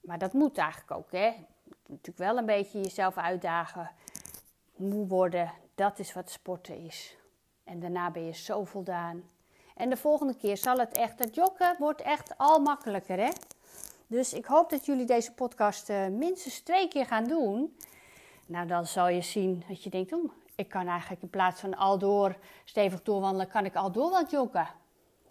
Maar 0.00 0.18
dat 0.18 0.32
moet 0.32 0.58
eigenlijk 0.58 0.90
ook, 0.90 1.12
hè? 1.12 1.26
Je 1.26 1.44
natuurlijk 1.86 2.18
wel 2.18 2.36
een 2.36 2.46
beetje 2.46 2.80
jezelf 2.80 3.16
uitdagen. 3.16 3.90
Moe 4.76 5.06
worden, 5.06 5.52
dat 5.74 5.98
is 5.98 6.12
wat 6.12 6.30
sporten 6.30 6.84
is. 6.84 7.16
En 7.64 7.80
daarna 7.80 8.10
ben 8.10 8.24
je 8.24 8.32
zo 8.32 8.64
voldaan. 8.64 9.22
En 9.78 9.90
de 9.90 9.96
volgende 9.96 10.36
keer 10.36 10.56
zal 10.56 10.78
het 10.78 10.96
echt, 10.96 11.18
het 11.18 11.34
joggen 11.34 11.76
wordt 11.78 12.00
echt 12.00 12.38
al 12.38 12.60
makkelijker, 12.60 13.18
hè? 13.18 13.30
Dus 14.06 14.32
ik 14.32 14.44
hoop 14.44 14.70
dat 14.70 14.86
jullie 14.86 15.06
deze 15.06 15.32
podcast 15.32 15.90
uh, 15.90 16.06
minstens 16.06 16.60
twee 16.60 16.88
keer 16.88 17.06
gaan 17.06 17.24
doen. 17.24 17.76
Nou, 18.46 18.66
dan 18.66 18.86
zal 18.86 19.08
je 19.08 19.22
zien 19.22 19.64
dat 19.68 19.82
je 19.82 19.90
denkt, 19.90 20.14
ik 20.54 20.68
kan 20.68 20.86
eigenlijk 20.86 21.22
in 21.22 21.30
plaats 21.30 21.60
van 21.60 21.76
al 21.76 21.98
door 21.98 22.36
stevig 22.64 23.02
doorwandelen, 23.02 23.48
kan 23.48 23.64
ik 23.64 23.76
al 23.76 23.92
door 23.92 24.10
wat 24.10 24.30
joggen. 24.30 24.68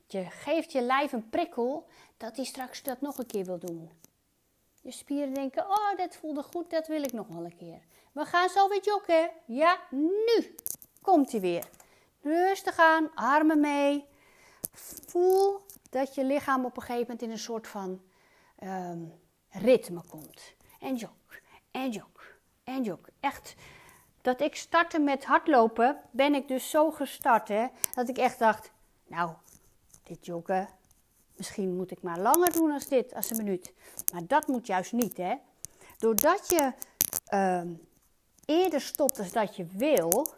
Je 0.07 0.23
geeft 0.23 0.71
je 0.71 0.81
lijf 0.81 1.11
een 1.11 1.29
prikkel 1.29 1.87
dat 2.17 2.35
hij 2.35 2.45
straks 2.45 2.83
dat 2.83 3.01
nog 3.01 3.17
een 3.17 3.25
keer 3.25 3.45
wil 3.45 3.59
doen. 3.59 3.91
Je 4.81 4.91
spieren 4.91 5.33
denken, 5.33 5.65
oh, 5.65 5.97
dat 5.97 6.15
voelde 6.15 6.43
goed, 6.43 6.69
dat 6.69 6.87
wil 6.87 7.03
ik 7.03 7.13
nog 7.13 7.27
wel 7.27 7.45
een 7.45 7.57
keer. 7.57 7.79
We 8.11 8.25
gaan 8.25 8.49
zo 8.49 8.67
weer 8.67 8.83
joggen. 8.83 9.29
Ja, 9.45 9.79
nu 9.89 10.55
komt 11.01 11.31
hij 11.31 11.41
weer. 11.41 11.69
Rustig 12.21 12.77
aan, 12.77 13.11
armen 13.15 13.59
mee. 13.59 14.05
Voel 15.07 15.65
dat 15.89 16.15
je 16.15 16.23
lichaam 16.23 16.65
op 16.65 16.75
een 16.75 16.81
gegeven 16.81 17.01
moment 17.01 17.21
in 17.21 17.31
een 17.31 17.37
soort 17.37 17.67
van 17.67 18.01
um, 18.63 19.13
ritme 19.49 20.01
komt. 20.09 20.55
En 20.79 20.95
jog, 20.95 21.11
en 21.71 21.91
jog, 21.91 22.37
en 22.63 22.83
jog. 22.83 22.99
Echt 23.19 23.55
dat 24.21 24.41
ik 24.41 24.55
startte 24.55 24.99
met 24.99 25.25
hardlopen, 25.25 25.99
ben 26.11 26.33
ik 26.33 26.47
dus 26.47 26.69
zo 26.69 26.91
gestart 26.91 27.47
hè, 27.47 27.67
dat 27.93 28.09
ik 28.09 28.17
echt 28.17 28.39
dacht, 28.39 28.71
nou, 29.05 29.31
dit 30.03 30.25
joggen, 30.25 30.69
misschien 31.35 31.75
moet 31.75 31.91
ik 31.91 32.01
maar 32.01 32.19
langer 32.19 32.51
doen 32.51 32.71
als 32.71 32.87
dit, 32.87 33.13
als 33.13 33.29
een 33.29 33.37
minuut. 33.37 33.73
Maar 34.13 34.27
dat 34.27 34.47
moet 34.47 34.67
juist 34.67 34.91
niet 34.91 35.17
hè. 35.17 35.35
Doordat 35.97 36.49
je 36.49 36.73
uh, 37.33 37.61
eerder 38.45 38.81
stopt 38.81 39.19
als 39.19 39.31
dat 39.31 39.55
je 39.55 39.65
wil, 39.65 40.33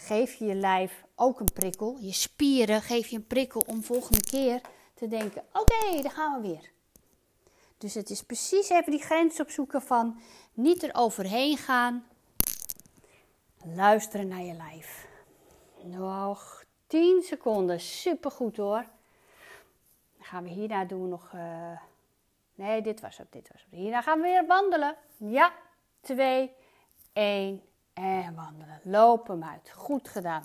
geef 0.00 0.34
je 0.34 0.44
je 0.44 0.54
lijf 0.54 1.04
ook 1.14 1.40
een 1.40 1.52
prikkel. 1.52 1.96
Je 2.00 2.12
spieren 2.12 2.82
geef 2.82 3.06
je 3.06 3.16
een 3.16 3.26
prikkel 3.26 3.62
om 3.66 3.82
volgende 3.82 4.20
keer 4.20 4.60
te 4.94 5.08
denken, 5.08 5.44
oké, 5.52 6.02
dan 6.02 6.10
gaan 6.10 6.40
we 6.40 6.48
weer. 6.48 6.70
Dus 7.78 7.94
het 7.94 8.10
is 8.10 8.22
precies 8.22 8.68
even 8.68 8.90
die 8.90 9.02
grens 9.02 9.40
opzoeken 9.40 9.82
van 9.82 10.20
niet 10.52 10.82
er 10.82 10.94
overheen 10.94 11.56
gaan, 11.56 12.04
Luisteren 13.64 14.28
naar 14.28 14.42
je 14.42 14.54
lijf. 14.54 15.08
Nog 15.82 16.64
10 16.86 17.22
seconden. 17.22 17.80
Supergoed 17.80 18.56
hoor. 18.56 18.84
Dan 20.16 20.24
gaan 20.24 20.42
we 20.42 20.48
hierna 20.48 20.84
doen 20.84 21.08
nog. 21.08 21.32
Uh... 21.34 21.78
Nee, 22.54 22.82
dit 22.82 23.00
was 23.00 23.18
het. 23.18 23.32
Dit 23.32 23.48
was 23.52 23.62
het. 23.62 23.70
Hierna 23.70 24.02
gaan 24.02 24.20
we 24.20 24.26
weer 24.26 24.46
wandelen. 24.46 24.96
Ja, 25.16 25.52
2, 26.00 26.50
1 27.12 27.62
en 27.92 28.34
wandelen. 28.34 28.80
Loop 28.82 29.26
hem 29.26 29.44
uit. 29.44 29.70
Goed 29.70 30.08
gedaan. 30.08 30.44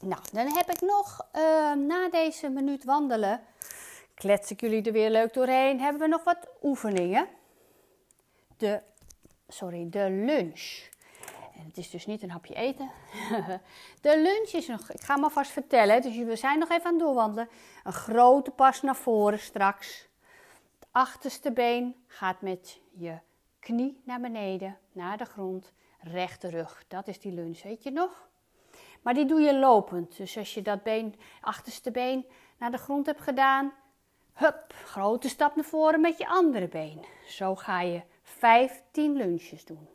Nou, 0.00 0.22
dan 0.32 0.56
heb 0.56 0.70
ik 0.70 0.80
nog 0.80 1.26
uh, 1.36 1.42
na 1.74 2.08
deze 2.10 2.48
minuut 2.48 2.84
wandelen. 2.84 3.40
Klets 4.14 4.50
ik 4.50 4.60
jullie 4.60 4.82
er 4.82 4.92
weer 4.92 5.10
leuk 5.10 5.34
doorheen. 5.34 5.80
Hebben 5.80 6.00
we 6.00 6.08
nog 6.08 6.24
wat 6.24 6.48
oefeningen? 6.62 7.28
De, 8.56 8.82
sorry, 9.48 9.86
de 9.90 10.10
lunch. 10.10 10.88
En 11.54 11.66
het 11.66 11.76
is 11.76 11.90
dus 11.90 12.06
niet 12.06 12.22
een 12.22 12.30
hapje 12.30 12.54
eten. 12.54 12.90
de 14.00 14.20
lunch 14.20 14.50
is 14.52 14.66
nog, 14.66 14.90
ik 14.90 15.00
ga 15.00 15.16
maar 15.16 15.30
vast 15.30 15.50
vertellen, 15.50 16.02
dus 16.02 16.16
we 16.16 16.36
zijn 16.36 16.58
nog 16.58 16.70
even 16.70 16.84
aan 16.84 16.92
het 16.92 17.02
doorwandelen. 17.02 17.48
Een 17.84 17.92
grote 17.92 18.50
pas 18.50 18.82
naar 18.82 18.96
voren 18.96 19.38
straks. 19.38 20.08
Het 20.78 20.88
achterste 20.90 21.52
been 21.52 21.94
gaat 22.06 22.40
met 22.40 22.80
je 22.90 23.18
knie 23.58 24.00
naar 24.04 24.20
beneden, 24.20 24.78
naar 24.92 25.18
de 25.18 25.24
grond. 25.24 25.72
Rechte 26.00 26.48
rug, 26.48 26.84
dat 26.88 27.08
is 27.08 27.20
die 27.20 27.32
lunch, 27.32 27.62
weet 27.62 27.82
je 27.82 27.90
nog? 27.90 28.28
Maar 29.02 29.14
die 29.14 29.26
doe 29.26 29.40
je 29.40 29.58
lopend. 29.58 30.16
Dus 30.16 30.36
als 30.36 30.54
je 30.54 30.62
dat 30.62 30.82
been, 30.82 31.14
achterste 31.40 31.90
been 31.90 32.26
naar 32.58 32.70
de 32.70 32.78
grond 32.78 33.06
hebt 33.06 33.20
gedaan, 33.20 33.72
hup, 34.32 34.74
grote 34.84 35.28
stap 35.28 35.56
naar 35.56 35.64
voren 35.64 36.00
met 36.00 36.18
je 36.18 36.28
andere 36.28 36.68
been. 36.68 37.04
Zo 37.26 37.54
ga 37.54 37.80
je 37.80 38.02
15 38.22 39.16
lunches 39.16 39.64
doen. 39.64 39.88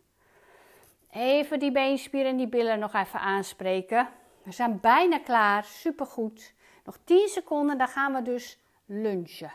Even 1.11 1.59
die 1.59 1.71
beenspieren 1.71 2.31
en 2.31 2.37
die 2.37 2.47
billen 2.47 2.79
nog 2.79 2.93
even 2.93 3.19
aanspreken. 3.19 4.09
We 4.43 4.51
zijn 4.51 4.79
bijna 4.79 5.19
klaar, 5.19 5.63
supergoed. 5.63 6.53
Nog 6.83 6.97
10 7.03 7.27
seconden, 7.27 7.77
dan 7.77 7.87
gaan 7.87 8.13
we 8.13 8.21
dus 8.21 8.59
lunchen. 8.85 9.51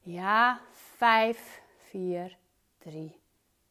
Ja, 0.00 0.60
5, 0.72 1.62
4, 1.76 2.36
3, 2.78 3.20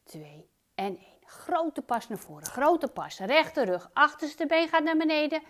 2 0.04 0.48
en 0.74 0.98
1. 0.98 1.17
Grote 1.28 1.82
pas 1.82 2.08
naar 2.08 2.18
voren, 2.18 2.46
grote 2.46 2.88
pas. 2.88 3.18
Rechte 3.18 3.64
rug, 3.64 3.90
achterste 3.92 4.46
been 4.46 4.68
gaat 4.68 4.82
naar 4.82 4.96
beneden. 4.96 5.42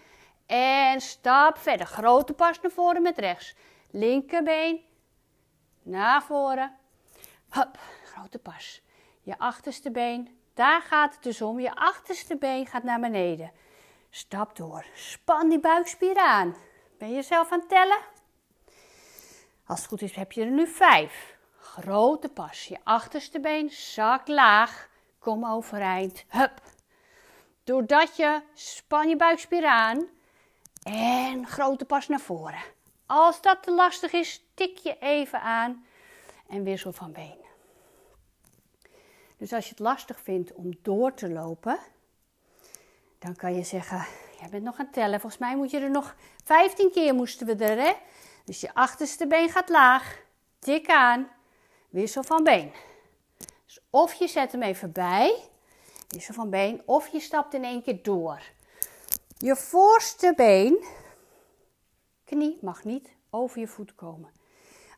En 0.47 1.01
stap 1.01 1.59
verder. 1.59 1.87
Grote 1.87 2.33
pas 2.33 2.61
naar 2.61 2.71
voren 2.71 3.03
met 3.03 3.19
rechts. 3.19 3.55
Linkerbeen 3.91 4.85
naar 5.83 6.23
voren. 6.23 6.77
Hup, 7.51 7.79
grote 8.05 8.39
pas. 8.39 8.83
Je 9.23 9.39
achterste 9.39 9.91
been 9.91 10.39
daar 10.55 10.83
gaat 10.83 11.15
het 11.15 11.23
dus 11.23 11.43
om. 11.43 11.61
Je 11.61 11.75
achterste 11.75 12.37
been 12.37 12.67
gaat 12.67 12.83
naar 12.83 13.01
beneden. 13.01 13.53
Stap 14.11 14.57
door. 14.57 14.85
Span 14.95 15.49
die 15.49 15.61
buikspier 15.61 16.17
aan. 16.17 16.57
Ben 16.99 17.11
je 17.11 17.23
zelf 17.23 17.53
aan 17.53 17.59
het 17.59 17.69
tellen? 17.69 17.99
Als 19.67 19.79
het 19.79 19.89
goed 19.89 20.03
is 20.03 20.15
heb 20.15 20.33
je 20.33 20.45
er 20.45 20.51
nu 20.51 20.67
vijf. 20.67 21.37
Grote 21.59 22.29
pas. 22.29 22.65
Je 22.65 22.79
achterste 22.85 23.41
been 23.41 23.71
zak 23.71 24.29
laag. 24.29 24.88
Kom 25.19 25.47
overeind. 25.47 26.25
Hup. 26.29 26.61
Doordat 27.65 28.17
je 28.17 28.43
span 28.55 29.09
je 29.09 29.17
buikspier 29.17 29.67
aan 29.67 30.09
en 30.83 31.47
grote 31.47 31.85
pas 31.85 32.09
naar 32.09 32.21
voren. 32.21 32.63
Als 33.07 33.41
dat 33.41 33.63
te 33.63 33.73
lastig 33.73 34.13
is, 34.13 34.45
tik 34.55 34.79
je 34.79 34.99
even 34.99 35.41
aan 35.41 35.87
en 36.49 36.65
wissel 36.65 36.93
van 36.93 37.13
been. 37.13 37.47
Dus 39.37 39.53
als 39.53 39.65
je 39.65 39.71
het 39.71 39.79
lastig 39.79 40.21
vindt 40.21 40.53
om 40.53 40.79
door 40.83 41.15
te 41.15 41.31
lopen, 41.31 41.79
dan 43.19 43.37
kan 43.37 43.55
je 43.55 43.63
zeggen: 43.63 44.07
Jij 44.41 44.49
bent 44.49 44.63
nog 44.63 44.79
aan 44.79 44.85
het 44.85 44.95
tellen. 44.95 45.21
Volgens 45.21 45.41
mij 45.41 45.57
moet 45.57 45.71
je 45.71 45.79
er 45.79 45.91
nog 45.91 46.15
15 46.45 46.91
keer 46.91 47.15
moesten 47.15 47.47
we 47.47 47.65
er, 47.65 47.79
hè? 47.79 47.93
Dus 48.45 48.61
je 48.61 48.75
achterste 48.75 49.27
been 49.27 49.49
gaat 49.49 49.69
laag, 49.69 50.21
tik 50.59 50.89
aan, 50.89 51.29
wissel 51.89 52.23
van 52.23 52.45
been. 52.45 52.73
Dus 53.69 53.81
of 53.91 54.13
je 54.13 54.29
zet 54.29 54.53
hem 54.53 54.63
even 54.63 54.93
bij, 54.93 55.35
wissel 56.09 56.35
van 56.35 56.51
been, 56.51 56.83
of 56.85 57.09
je 57.09 57.21
stapt 57.21 57.55
in 57.55 57.65
één 57.65 57.83
keer 57.83 58.03
door. 58.03 58.43
Je 59.39 59.57
voorste 59.57 60.33
been, 60.37 60.85
knie, 62.25 62.59
mag 62.61 62.85
niet 62.85 63.09
over 63.31 63.61
je 63.61 63.67
voet 63.67 63.95
komen. 63.95 64.31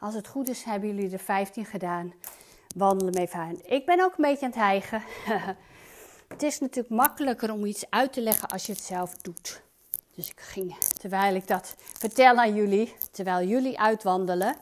Als 0.01 0.15
het 0.15 0.27
goed 0.27 0.49
is, 0.49 0.63
hebben 0.63 0.89
jullie 0.89 1.13
er 1.13 1.19
15 1.19 1.65
gedaan. 1.65 2.15
Wandelen 2.77 3.15
mee 3.15 3.33
aan. 3.33 3.61
Ik 3.65 3.87
ben 3.87 4.01
ook 4.01 4.11
een 4.17 4.25
beetje 4.25 4.45
aan 4.45 4.53
het 4.53 4.61
hijgen. 4.61 5.03
het 6.35 6.43
is 6.43 6.59
natuurlijk 6.59 6.95
makkelijker 6.95 7.53
om 7.53 7.65
iets 7.65 7.91
uit 7.91 8.13
te 8.13 8.21
leggen 8.21 8.49
als 8.49 8.67
je 8.67 8.73
het 8.73 8.83
zelf 8.83 9.17
doet. 9.17 9.63
Dus 10.15 10.31
ik 10.31 10.41
ging, 10.41 10.79
terwijl 10.79 11.35
ik 11.35 11.47
dat 11.47 11.75
vertel 11.79 12.37
aan 12.37 12.55
jullie, 12.55 12.95
terwijl 13.11 13.49
jullie 13.49 13.81
uitwandelen. 13.81 14.57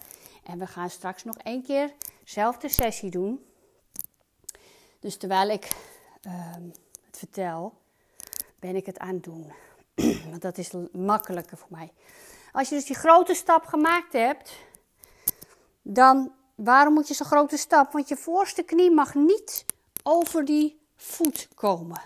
En 0.45 0.59
we 0.59 0.67
gaan 0.67 0.91
straks 0.91 1.25
nog 1.25 1.37
één 1.37 1.63
keer 1.63 1.93
dezelfde 2.25 2.69
sessie 2.69 3.11
doen. 3.11 3.48
Dus 5.01 5.17
terwijl 5.17 5.49
ik 5.49 5.69
ehm, 6.23 6.63
het 7.07 7.19
vertel, 7.19 7.75
ben 8.59 8.77
ik 8.77 8.87
het 8.87 8.99
aan 8.99 9.15
het 9.15 9.25
doen. 9.25 9.53
Want 10.31 10.43
dat 10.43 10.59
is 10.59 10.71
makkelijker 10.93 11.57
voor 11.57 11.71
mij. 11.71 11.93
Als 12.53 12.69
je 12.69 12.75
dus 12.75 12.85
die 12.85 12.97
grote 12.97 13.35
stap 13.35 13.65
gemaakt 13.65 14.13
hebt, 14.13 14.53
dan 15.83 16.33
waarom 16.55 16.95
moet 16.95 17.09
je 17.09 17.15
zo'n 17.15 17.27
grote 17.27 17.57
stap? 17.57 17.93
Want 17.93 18.09
je 18.09 18.17
voorste 18.17 18.63
knie 18.63 18.91
mag 18.91 19.15
niet 19.15 19.65
over 20.03 20.45
die 20.45 20.81
voet 20.97 21.49
komen. 21.55 22.01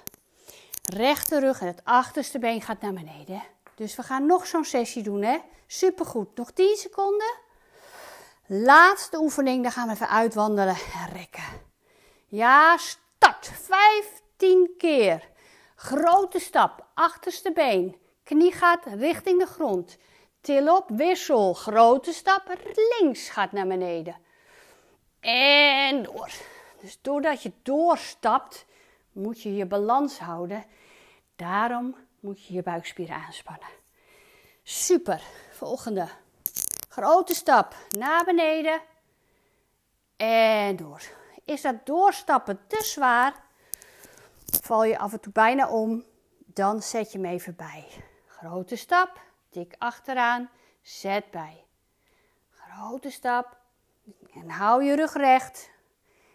Rechte 0.82 1.40
rug 1.40 1.60
en 1.60 1.66
het 1.66 1.80
achterste 1.84 2.38
been 2.38 2.62
gaat 2.62 2.80
naar 2.80 2.92
beneden. 2.92 3.42
Dus 3.74 3.96
we 3.96 4.02
gaan 4.02 4.26
nog 4.26 4.46
zo'n 4.46 4.64
sessie 4.64 5.02
doen, 5.02 5.22
hè? 5.22 5.38
Supergoed. 5.66 6.36
Nog 6.36 6.50
10 6.50 6.76
seconden. 6.76 7.34
Laatste 8.46 9.20
oefening, 9.20 9.62
dan 9.62 9.72
gaan 9.72 9.86
we 9.86 9.92
even 9.92 10.08
uitwandelen 10.08 10.76
en 10.76 11.12
rekken. 11.12 11.71
Ja, 12.32 12.76
start. 12.76 13.46
15 13.46 14.74
keer. 14.78 15.28
Grote 15.74 16.38
stap, 16.38 16.86
achterste 16.94 17.52
been. 17.52 17.96
Knie 18.22 18.52
gaat 18.52 18.84
richting 18.84 19.38
de 19.38 19.46
grond. 19.46 19.98
Til 20.40 20.76
op, 20.76 20.88
wissel. 20.88 21.54
Grote 21.54 22.12
stap, 22.12 22.58
links 22.74 23.28
gaat 23.28 23.52
naar 23.52 23.66
beneden. 23.66 24.16
En 25.20 26.02
door. 26.02 26.30
Dus 26.80 26.98
doordat 27.02 27.42
je 27.42 27.52
doorstapt, 27.62 28.66
moet 29.12 29.42
je 29.42 29.54
je 29.54 29.66
balans 29.66 30.18
houden. 30.18 30.64
Daarom 31.36 31.96
moet 32.20 32.46
je 32.46 32.54
je 32.54 32.62
buikspieren 32.62 33.16
aanspannen. 33.16 33.68
Super. 34.62 35.22
Volgende. 35.50 36.08
Grote 36.88 37.34
stap 37.34 37.74
naar 37.96 38.24
beneden. 38.24 38.80
En 40.16 40.76
door. 40.76 41.20
Is 41.44 41.60
dat 41.60 41.86
doorstappen 41.86 42.60
te 42.66 42.84
zwaar? 42.84 43.34
Val 44.62 44.84
je 44.84 44.98
af 44.98 45.12
en 45.12 45.20
toe 45.20 45.32
bijna 45.32 45.68
om? 45.68 46.04
Dan 46.38 46.82
zet 46.82 47.12
je 47.12 47.18
hem 47.18 47.26
even 47.26 47.56
bij. 47.56 47.86
Grote 48.26 48.76
stap. 48.76 49.20
Tik 49.50 49.74
achteraan. 49.78 50.50
Zet 50.82 51.30
bij. 51.30 51.64
Grote 52.50 53.10
stap. 53.10 53.56
En 54.34 54.50
hou 54.50 54.84
je 54.84 54.96
rug 54.96 55.12
recht. 55.12 55.70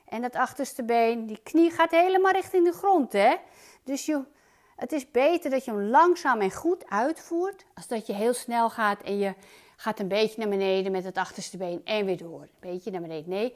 En 0.06 0.22
dat 0.22 0.36
achterste 0.36 0.84
been, 0.84 1.26
die 1.26 1.40
knie 1.44 1.72
gaat 1.72 1.92
helemaal 1.92 2.32
richting 2.32 2.66
de 2.66 2.74
grond, 2.74 3.14
hè? 3.14 3.36
Dus 3.84 4.06
je, 4.06 4.24
het 4.76 4.92
is 4.92 5.12
beter 5.12 5.50
dat 5.50 5.66
je 5.66 5.72
hem 5.72 5.82
langzaam 5.82 6.42
en 6.42 6.52
goed 6.52 6.90
uitvoert, 6.90 7.66
als 7.74 7.88
dat 7.88 8.08
je 8.08 8.14
heel 8.14 8.34
snel 8.34 8.70
gaat 8.70 9.02
en 9.02 9.18
je 9.18 9.34
gaat 9.76 10.00
een 10.00 10.08
beetje 10.08 10.40
naar 10.40 10.50
beneden 10.50 10.92
met 10.92 11.04
het 11.04 11.18
achterste 11.18 11.58
been 11.58 11.82
en 11.84 12.06
weer 12.06 12.18
door. 12.18 12.42
Een 12.42 12.50
beetje 12.60 12.92
naar 12.92 13.02
beneden. 13.02 13.30
Nee, 13.30 13.56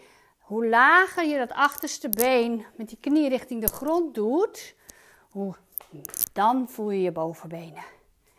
hoe 0.52 0.68
lager 0.68 1.26
je 1.26 1.38
dat 1.38 1.52
achterste 1.52 2.10
been 2.10 2.66
met 2.76 2.88
die 2.90 2.98
knie 3.00 3.30
richting 3.30 3.62
de 3.62 3.68
grond 3.68 4.16
doet, 4.16 4.76
hoe, 5.30 5.56
dan 6.34 6.70
voel 6.70 6.90
je 6.90 7.02
je 7.02 7.12
bovenbenen 7.12 7.84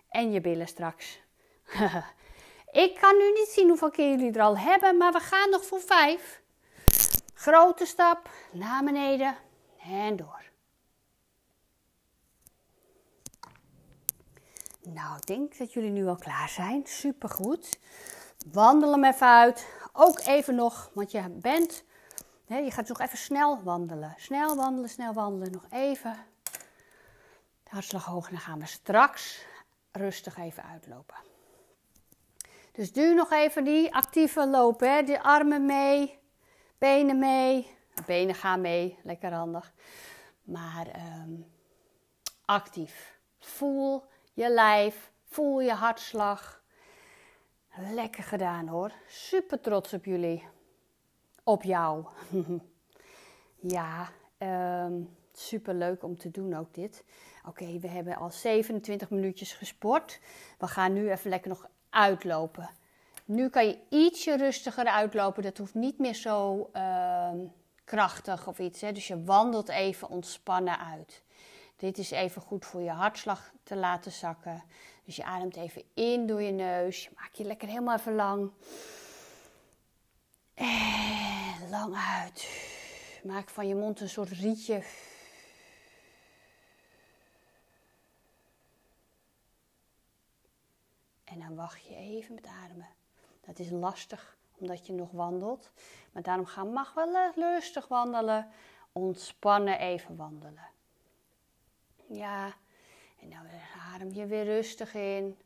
en 0.08 0.32
je 0.32 0.40
billen 0.40 0.68
straks. 0.68 1.20
Ik 2.84 2.98
kan 3.00 3.16
nu 3.16 3.32
niet 3.32 3.48
zien 3.48 3.68
hoeveel 3.68 3.90
keer 3.90 4.10
jullie 4.10 4.32
er 4.32 4.42
al 4.42 4.58
hebben, 4.58 4.96
maar 4.96 5.12
we 5.12 5.18
gaan 5.18 5.50
nog 5.50 5.64
voor 5.64 5.80
vijf. 5.80 6.42
Grote 7.34 7.86
stap 7.86 8.30
naar 8.52 8.84
beneden 8.84 9.36
en 9.84 10.16
door. 10.16 10.42
Nou, 14.82 15.16
ik 15.16 15.26
denk 15.26 15.58
dat 15.58 15.72
jullie 15.72 15.90
nu 15.90 16.06
al 16.06 16.16
klaar 16.16 16.48
zijn. 16.48 16.82
Supergoed. 16.86 17.78
Wandel 18.52 18.92
hem 18.92 19.04
even 19.04 19.28
uit. 19.28 19.66
Ook 19.92 20.18
even 20.18 20.54
nog, 20.54 20.90
want 20.94 21.10
je 21.10 21.28
bent, 21.28 21.84
je 22.56 22.70
gaat 22.70 22.88
nog 22.88 23.00
even 23.00 23.18
snel 23.18 23.62
wandelen. 23.62 24.14
Snel 24.16 24.56
wandelen, 24.56 24.90
snel 24.90 25.12
wandelen. 25.12 25.52
Nog 25.52 25.66
even. 25.70 26.16
De 27.62 27.70
hartslag 27.70 28.04
hoog 28.04 28.26
en 28.26 28.32
dan 28.32 28.40
gaan 28.40 28.58
we 28.58 28.66
straks 28.66 29.44
rustig 29.92 30.38
even 30.38 30.64
uitlopen. 30.64 31.16
Dus 32.72 32.92
duw 32.92 33.14
nog 33.14 33.32
even 33.32 33.64
die 33.64 33.94
actieve 33.94 34.46
lopen. 34.46 34.94
Hè? 34.94 35.02
De 35.02 35.22
armen 35.22 35.66
mee, 35.66 36.18
benen 36.78 37.18
mee. 37.18 37.80
Benen 38.06 38.34
gaan 38.34 38.60
mee, 38.60 38.98
lekker 39.02 39.32
handig. 39.32 39.72
Maar 40.42 40.86
ehm, 40.86 41.32
actief. 42.44 43.18
Voel 43.38 44.04
je 44.32 44.50
lijf, 44.50 45.10
voel 45.24 45.60
je 45.60 45.72
hartslag. 45.72 46.62
Lekker 47.76 48.22
gedaan 48.22 48.68
hoor. 48.68 48.92
Super 49.08 49.60
trots 49.60 49.92
op 49.92 50.04
jullie. 50.04 50.48
Op 51.44 51.62
jou. 51.62 52.06
ja, 53.76 54.08
um, 54.38 55.16
super 55.32 55.74
leuk 55.74 56.02
om 56.02 56.16
te 56.16 56.30
doen 56.30 56.54
ook 56.54 56.74
dit. 56.74 57.04
Oké, 57.46 57.78
we 57.78 57.88
hebben 57.88 58.16
al 58.16 58.30
27 58.30 59.10
minuutjes 59.10 59.52
gesport. 59.52 60.20
We 60.58 60.66
gaan 60.66 60.92
nu 60.92 61.10
even 61.10 61.30
lekker 61.30 61.48
nog 61.48 61.66
uitlopen. 61.90 62.70
Nu 63.24 63.48
kan 63.48 63.66
je 63.66 63.78
ietsje 63.88 64.36
rustiger 64.36 64.86
uitlopen. 64.86 65.42
Dat 65.42 65.58
hoeft 65.58 65.74
niet 65.74 65.98
meer 65.98 66.14
zo 66.14 66.70
uh, 66.76 67.30
krachtig 67.84 68.46
of 68.46 68.58
iets. 68.58 68.80
Hè? 68.80 68.92
Dus 68.92 69.06
je 69.06 69.24
wandelt 69.24 69.68
even 69.68 70.08
ontspannen 70.08 70.78
uit. 70.78 71.22
Dit 71.76 71.98
is 71.98 72.10
even 72.10 72.42
goed 72.42 72.64
voor 72.64 72.80
je 72.80 72.90
hartslag 72.90 73.52
te 73.62 73.76
laten 73.76 74.12
zakken. 74.12 74.62
Dus 75.04 75.16
je 75.16 75.24
ademt 75.24 75.56
even 75.56 75.82
in 75.94 76.26
door 76.26 76.42
je 76.42 76.52
neus. 76.52 77.04
Je 77.04 77.10
maakt 77.16 77.36
je 77.36 77.44
lekker 77.44 77.68
helemaal 77.68 77.96
even 77.96 78.14
lang. 78.14 78.50
En 80.54 81.01
lang 81.72 81.96
uit. 81.96 82.48
Maak 83.24 83.50
van 83.50 83.68
je 83.68 83.74
mond 83.74 84.00
een 84.00 84.08
soort 84.08 84.28
rietje. 84.28 84.82
En 91.24 91.38
dan 91.38 91.54
wacht 91.54 91.86
je 91.86 91.94
even 91.94 92.34
met 92.34 92.46
ademen. 92.46 92.88
Dat 93.40 93.58
is 93.58 93.70
lastig 93.70 94.36
omdat 94.58 94.86
je 94.86 94.92
nog 94.92 95.10
wandelt. 95.10 95.70
Maar 96.12 96.22
daarom 96.22 96.46
ga, 96.46 96.64
mag 96.64 96.94
wel 96.94 97.32
rustig 97.34 97.88
wandelen. 97.88 98.50
Ontspannen 98.92 99.78
even 99.78 100.16
wandelen. 100.16 100.68
Ja, 102.06 102.54
en 103.20 103.30
dan 103.30 103.46
adem 103.94 104.10
je 104.10 104.26
weer 104.26 104.44
rustig 104.44 104.94
in. 104.94 105.38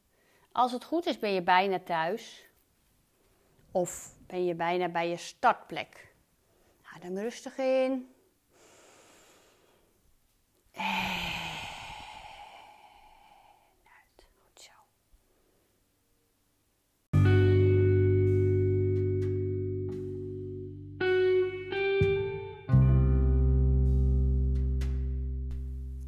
Als 0.53 0.73
het 0.73 0.85
goed 0.85 1.07
is 1.07 1.19
ben 1.19 1.33
je 1.33 1.43
bijna 1.43 1.79
thuis. 1.79 2.47
Of 3.71 4.15
ben 4.27 4.45
je 4.45 4.55
bijna 4.55 4.89
bij 4.89 5.09
je 5.09 5.17
startplek. 5.17 6.06
Adem 6.97 7.19
rustig 7.19 7.59
in. 7.59 8.09
En 10.73 10.95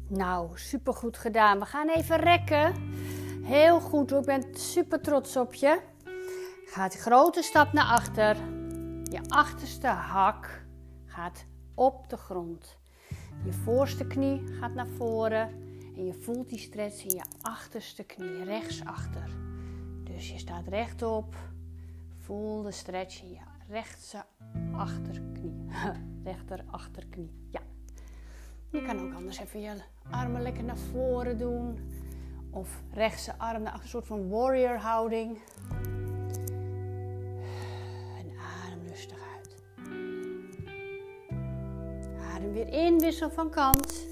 Nou, 0.07 0.49
supergoed 0.57 1.17
gedaan. 1.17 1.59
We 1.59 1.65
gaan 1.65 1.89
even 1.89 2.17
rekken. 2.17 2.73
Heel 3.43 3.79
goed 3.79 4.09
hoor, 4.09 4.19
ik 4.19 4.25
ben 4.25 4.43
super 4.55 5.01
trots 5.01 5.35
op 5.35 5.53
je. 5.53 5.81
Gaat 6.65 6.95
grote 6.95 7.41
stap 7.41 7.73
naar 7.73 7.85
achter. 7.85 8.35
Je 9.03 9.19
achterste 9.27 9.87
hak 9.87 10.67
gaat 11.19 11.45
op 11.73 12.09
de 12.09 12.17
grond. 12.17 12.77
Je 13.43 13.53
voorste 13.53 14.07
knie 14.07 14.47
gaat 14.47 14.73
naar 14.73 14.87
voren. 14.87 15.49
En 15.95 16.05
je 16.05 16.13
voelt 16.13 16.49
die 16.49 16.59
stretch 16.59 17.03
in 17.03 17.15
je 17.15 17.23
achterste 17.41 18.03
knie, 18.03 18.43
rechtsachter. 18.43 19.29
Dus 20.03 20.31
je 20.31 20.37
staat 20.37 20.67
rechtop. 20.67 21.35
Voel 22.19 22.61
de 22.61 22.71
stretch 22.71 23.21
in 23.21 23.29
je 23.29 23.39
rechtse 23.67 24.25
achterknie. 24.71 25.65
Rechter 26.23 26.63
achterknie, 26.71 27.31
ja. 27.51 27.61
Je 28.69 28.81
kan 28.81 28.99
ook 28.99 29.13
anders 29.13 29.39
even 29.39 29.61
je 29.61 29.81
armen 30.09 30.41
lekker 30.41 30.63
naar 30.63 30.77
voren 30.77 31.37
doen. 31.37 31.79
Of 32.51 32.81
rechtse 32.93 33.37
arm 33.37 33.63
naar 33.63 33.73
een 33.81 33.87
soort 33.87 34.07
van 34.07 34.29
warrior 34.29 34.77
houding. 34.77 35.37
Weer 42.53 42.73
in, 42.73 42.99
wissel 42.99 43.29
van 43.29 43.49
kant. 43.49 44.07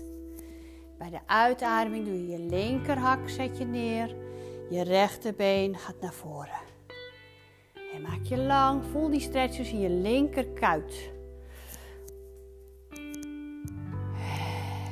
Bij 0.97 1.09
de 1.09 1.19
uitademing 1.25 2.05
doe 2.05 2.13
je 2.13 2.27
je 2.27 2.39
linkerhak, 2.39 3.29
zet 3.29 3.57
je 3.57 3.65
neer. 3.65 4.15
Je 4.69 4.83
rechterbeen 4.83 5.77
gaat 5.77 6.01
naar 6.01 6.13
voren. 6.13 6.59
En 7.93 8.01
maak 8.01 8.23
je 8.23 8.37
lang, 8.37 8.85
voel 8.91 9.09
die 9.09 9.19
stretches 9.19 9.71
in 9.71 9.79
je 9.79 9.89
linkerkuit. 9.89 11.11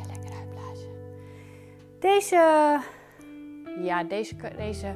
Lekker 0.08 0.32
uitblazen. 0.40 0.90
Deze, 2.00 2.36
ja, 3.82 4.04
deze, 4.04 4.36
deze 4.58 4.96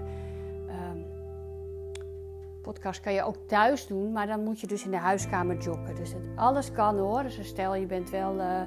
kan 3.01 3.13
je 3.13 3.23
ook 3.23 3.35
thuis 3.47 3.87
doen, 3.87 4.11
maar 4.11 4.27
dan 4.27 4.43
moet 4.43 4.59
je 4.59 4.67
dus 4.67 4.85
in 4.85 4.91
de 4.91 4.97
huiskamer 4.97 5.57
joggen. 5.57 5.95
Dus 5.95 6.13
het, 6.13 6.23
alles 6.35 6.71
kan 6.71 6.97
hoor. 6.97 7.23
Dus 7.23 7.47
stel 7.47 7.75
je 7.75 7.85
bent 7.85 8.09
wel 8.09 8.35
uh, 8.35 8.61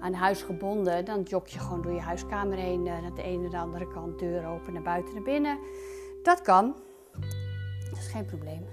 aan 0.00 0.14
huis 0.14 0.42
gebonden, 0.42 1.04
dan 1.04 1.22
jog 1.22 1.48
je 1.48 1.58
gewoon 1.58 1.82
door 1.82 1.92
je 1.92 2.00
huiskamer 2.00 2.58
heen 2.58 2.86
uh, 2.86 3.00
naar 3.00 3.14
de 3.14 3.22
ene 3.22 3.44
en 3.44 3.50
de 3.50 3.58
andere 3.58 3.88
kant, 3.88 4.18
deur 4.18 4.46
open, 4.46 4.72
naar 4.72 4.82
buiten, 4.82 5.14
naar 5.14 5.22
binnen. 5.22 5.58
Dat 6.22 6.40
kan. 6.40 6.74
Dat 7.90 7.98
is 7.98 8.08
geen 8.08 8.24
probleem. 8.24 8.66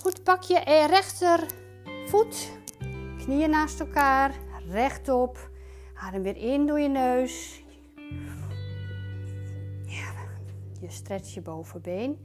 Goed, 0.00 0.22
pak 0.22 0.42
je 0.42 0.86
rechtervoet, 0.90 2.50
knieën 3.24 3.50
naast 3.50 3.80
elkaar, 3.80 4.34
rechtop. 4.70 5.50
Adem 5.94 6.22
weer 6.22 6.36
in 6.36 6.66
door 6.66 6.80
je 6.80 6.88
neus. 6.88 7.64
Je 10.80 10.90
stretch 10.90 11.34
je 11.34 11.40
bovenbeen. 11.40 12.18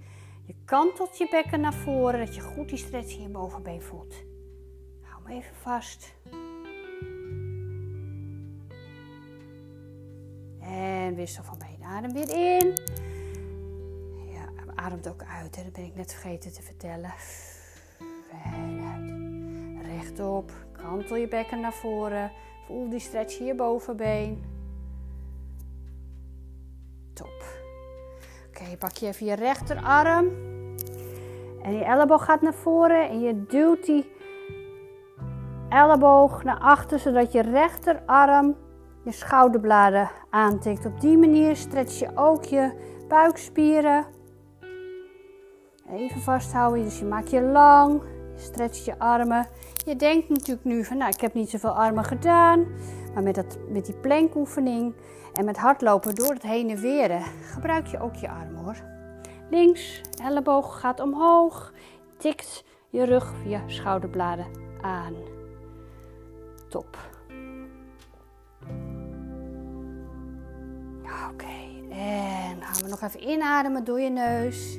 Je 0.49 0.55
kantelt 0.65 1.17
je 1.17 1.27
bekken 1.31 1.61
naar 1.61 1.73
voren, 1.73 2.25
dat 2.25 2.35
je 2.35 2.41
goed 2.41 2.69
die 2.69 2.77
stretch 2.77 3.15
in 3.15 3.21
je 3.21 3.29
bovenbeen 3.29 3.81
voelt. 3.81 4.13
Hou 5.01 5.23
hem 5.23 5.37
even 5.37 5.55
vast. 5.55 6.13
En 10.59 11.15
wissel 11.15 11.43
van 11.43 11.57
been. 11.57 11.87
Adem 11.87 12.13
weer 12.13 12.29
in. 12.29 12.77
Ja, 14.31 14.49
ademt 14.75 15.07
ook 15.09 15.23
uit. 15.23 15.55
Hè? 15.55 15.63
Dat 15.63 15.73
ben 15.73 15.83
ik 15.83 15.95
net 15.95 16.11
vergeten 16.11 16.53
te 16.53 16.61
vertellen. 16.61 17.13
En 18.43 18.81
uit. 18.81 19.85
Rechtop. 19.85 20.51
Kantel 20.71 21.15
je 21.15 21.27
bekken 21.27 21.59
naar 21.59 21.73
voren. 21.73 22.31
Voel 22.65 22.89
die 22.89 22.99
stretch 22.99 23.39
in 23.39 23.45
je 23.45 23.55
bovenbeen. 23.55 24.48
Pak 28.79 28.91
je 28.91 29.07
even 29.07 29.25
je 29.25 29.35
rechterarm. 29.35 30.27
En 31.61 31.73
je 31.73 31.83
elleboog 31.83 32.25
gaat 32.25 32.41
naar 32.41 32.53
voren. 32.53 33.09
En 33.09 33.19
je 33.19 33.45
duwt 33.45 33.85
die 33.85 34.11
elleboog 35.69 36.43
naar 36.43 36.59
achter, 36.59 36.99
zodat 36.99 37.31
je 37.31 37.41
rechterarm 37.41 38.55
je 39.03 39.11
schouderbladen 39.11 40.09
aantikt. 40.29 40.85
Op 40.85 41.01
die 41.01 41.17
manier 41.17 41.55
stretch 41.55 41.99
je 41.99 42.09
ook 42.15 42.43
je 42.43 42.71
buikspieren. 43.07 44.05
Even 45.91 46.21
vasthouden, 46.21 46.83
dus 46.83 46.99
je 46.99 47.05
maakt 47.05 47.29
je 47.29 47.41
lang, 47.41 48.01
je 48.35 48.41
stretcht 48.41 48.85
je 48.85 48.99
armen. 48.99 49.47
Je 49.85 49.95
denkt 49.95 50.29
natuurlijk 50.29 50.65
nu 50.65 50.85
van, 50.85 50.97
nou, 50.97 51.11
ik 51.11 51.21
heb 51.21 51.33
niet 51.33 51.49
zoveel 51.49 51.77
armen 51.77 52.03
gedaan. 52.03 52.65
Met, 53.23 53.35
dat, 53.35 53.57
met 53.69 53.85
die 53.85 53.95
plankoefening 53.95 54.93
en 55.33 55.45
met 55.45 55.57
hardlopen 55.57 56.15
door 56.15 56.33
het 56.33 56.41
heen 56.41 56.69
en 56.69 56.77
weren 56.77 57.21
gebruik 57.53 57.87
je 57.87 57.99
ook 57.99 58.15
je 58.15 58.29
armen 58.29 58.63
hoor. 58.63 58.75
Links, 59.49 60.01
elleboog 60.23 60.79
gaat 60.79 60.99
omhoog, 60.99 61.73
tikt 62.17 62.63
je 62.89 63.03
rug 63.03 63.33
via 63.43 63.61
schouderbladen 63.65 64.45
aan. 64.81 65.13
Top. 66.69 66.97
Oké, 71.31 71.55
en 71.89 72.61
gaan 72.61 72.83
we 72.83 72.89
nog 72.89 73.01
even 73.01 73.29
inademen 73.29 73.83
door 73.83 73.99
je 73.99 74.09
neus. 74.09 74.77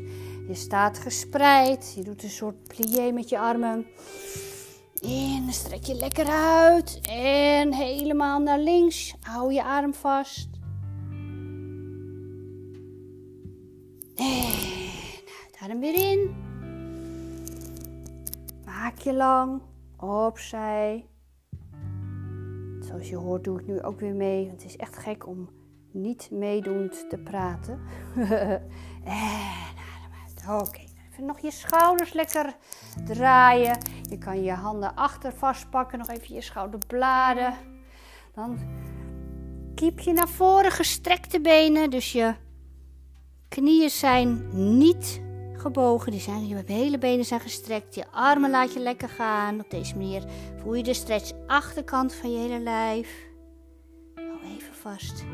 Je 0.48 0.54
staat 0.54 0.98
gespreid. 0.98 1.92
Je 1.96 2.02
doet 2.02 2.22
een 2.22 2.30
soort 2.30 2.62
plié 2.62 3.12
met 3.12 3.28
je 3.28 3.38
armen. 3.38 3.86
In, 5.00 5.52
strek 5.52 5.84
je 5.84 5.94
lekker 5.94 6.26
uit. 6.26 7.00
En 7.08 7.74
helemaal 7.74 8.40
naar 8.40 8.58
links. 8.58 9.14
Hou 9.20 9.52
je 9.52 9.64
arm 9.64 9.94
vast. 9.94 10.48
En 14.14 15.62
adem 15.62 15.80
weer 15.80 16.10
in. 16.10 16.34
Maak 18.64 18.98
je 18.98 19.14
lang. 19.14 19.62
Opzij. 19.96 21.06
Zoals 22.80 23.08
je 23.08 23.16
hoort 23.16 23.44
doe 23.44 23.60
ik 23.60 23.66
nu 23.66 23.82
ook 23.82 24.00
weer 24.00 24.14
mee. 24.14 24.46
Want 24.46 24.62
het 24.62 24.70
is 24.70 24.76
echt 24.76 24.96
gek 24.96 25.26
om 25.26 25.48
niet 25.92 26.30
meedoend 26.30 27.10
te 27.10 27.18
praten. 27.18 27.80
en 28.24 28.62
adem 29.04 30.12
uit. 30.26 30.68
Oké, 30.68 30.89
nog 31.22 31.40
je 31.40 31.50
schouders 31.50 32.12
lekker 32.12 32.54
draaien. 33.04 33.78
Je 34.08 34.18
kan 34.18 34.42
je 34.42 34.52
handen 34.52 34.94
achter 34.94 35.32
vastpakken. 35.32 35.98
Nog 35.98 36.08
even 36.08 36.34
je 36.34 36.40
schouderbladen. 36.40 37.54
Dan 38.34 38.58
kiep 39.74 40.00
je 40.00 40.12
naar 40.12 40.28
voren 40.28 40.70
gestrekte 40.70 41.40
benen. 41.40 41.90
Dus 41.90 42.12
je 42.12 42.34
knieën 43.48 43.90
zijn 43.90 44.48
niet 44.78 45.22
gebogen. 45.52 46.12
Die 46.12 46.20
zijn, 46.20 46.46
je 46.46 46.62
hele 46.66 46.98
benen 46.98 47.24
zijn 47.24 47.40
gestrekt. 47.40 47.94
Je 47.94 48.04
armen 48.10 48.50
laat 48.50 48.72
je 48.72 48.80
lekker 48.80 49.08
gaan. 49.08 49.60
Op 49.60 49.70
deze 49.70 49.96
manier 49.96 50.24
voel 50.56 50.74
je 50.74 50.82
de 50.82 50.94
stretch 50.94 51.32
achterkant 51.46 52.14
van 52.14 52.32
je 52.32 52.38
hele 52.38 52.60
lijf. 52.60 53.28
Hou 54.14 54.54
even 54.56 54.74
vast. 54.74 55.24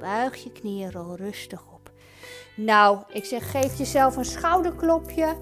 Buig 0.00 0.44
je 0.44 0.52
knieën, 0.52 0.92
rol 0.92 1.16
rustig 1.16 1.62
op. 1.72 1.79
Nou, 2.64 2.98
ik 3.12 3.24
zeg 3.24 3.50
geef 3.50 3.78
jezelf 3.78 4.16
een 4.16 4.24
schouderklopje. 4.24 5.36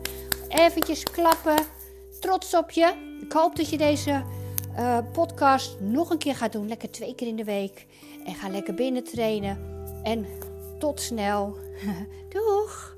Eventjes 0.48 1.02
klappen. 1.02 1.56
Trots 2.20 2.54
op 2.54 2.70
je. 2.70 3.16
Ik 3.20 3.32
hoop 3.32 3.56
dat 3.56 3.68
je 3.68 3.76
deze 3.76 4.22
uh, 4.78 4.98
podcast 5.12 5.80
nog 5.80 6.10
een 6.10 6.18
keer 6.18 6.34
gaat 6.34 6.52
doen. 6.52 6.68
Lekker 6.68 6.90
twee 6.90 7.14
keer 7.14 7.26
in 7.26 7.36
de 7.36 7.44
week. 7.44 7.86
En 8.24 8.34
ga 8.34 8.48
lekker 8.48 8.74
binnen 8.74 9.04
trainen. 9.04 9.58
En 10.02 10.26
tot 10.78 11.00
snel. 11.00 11.56
Doei! 12.32 12.97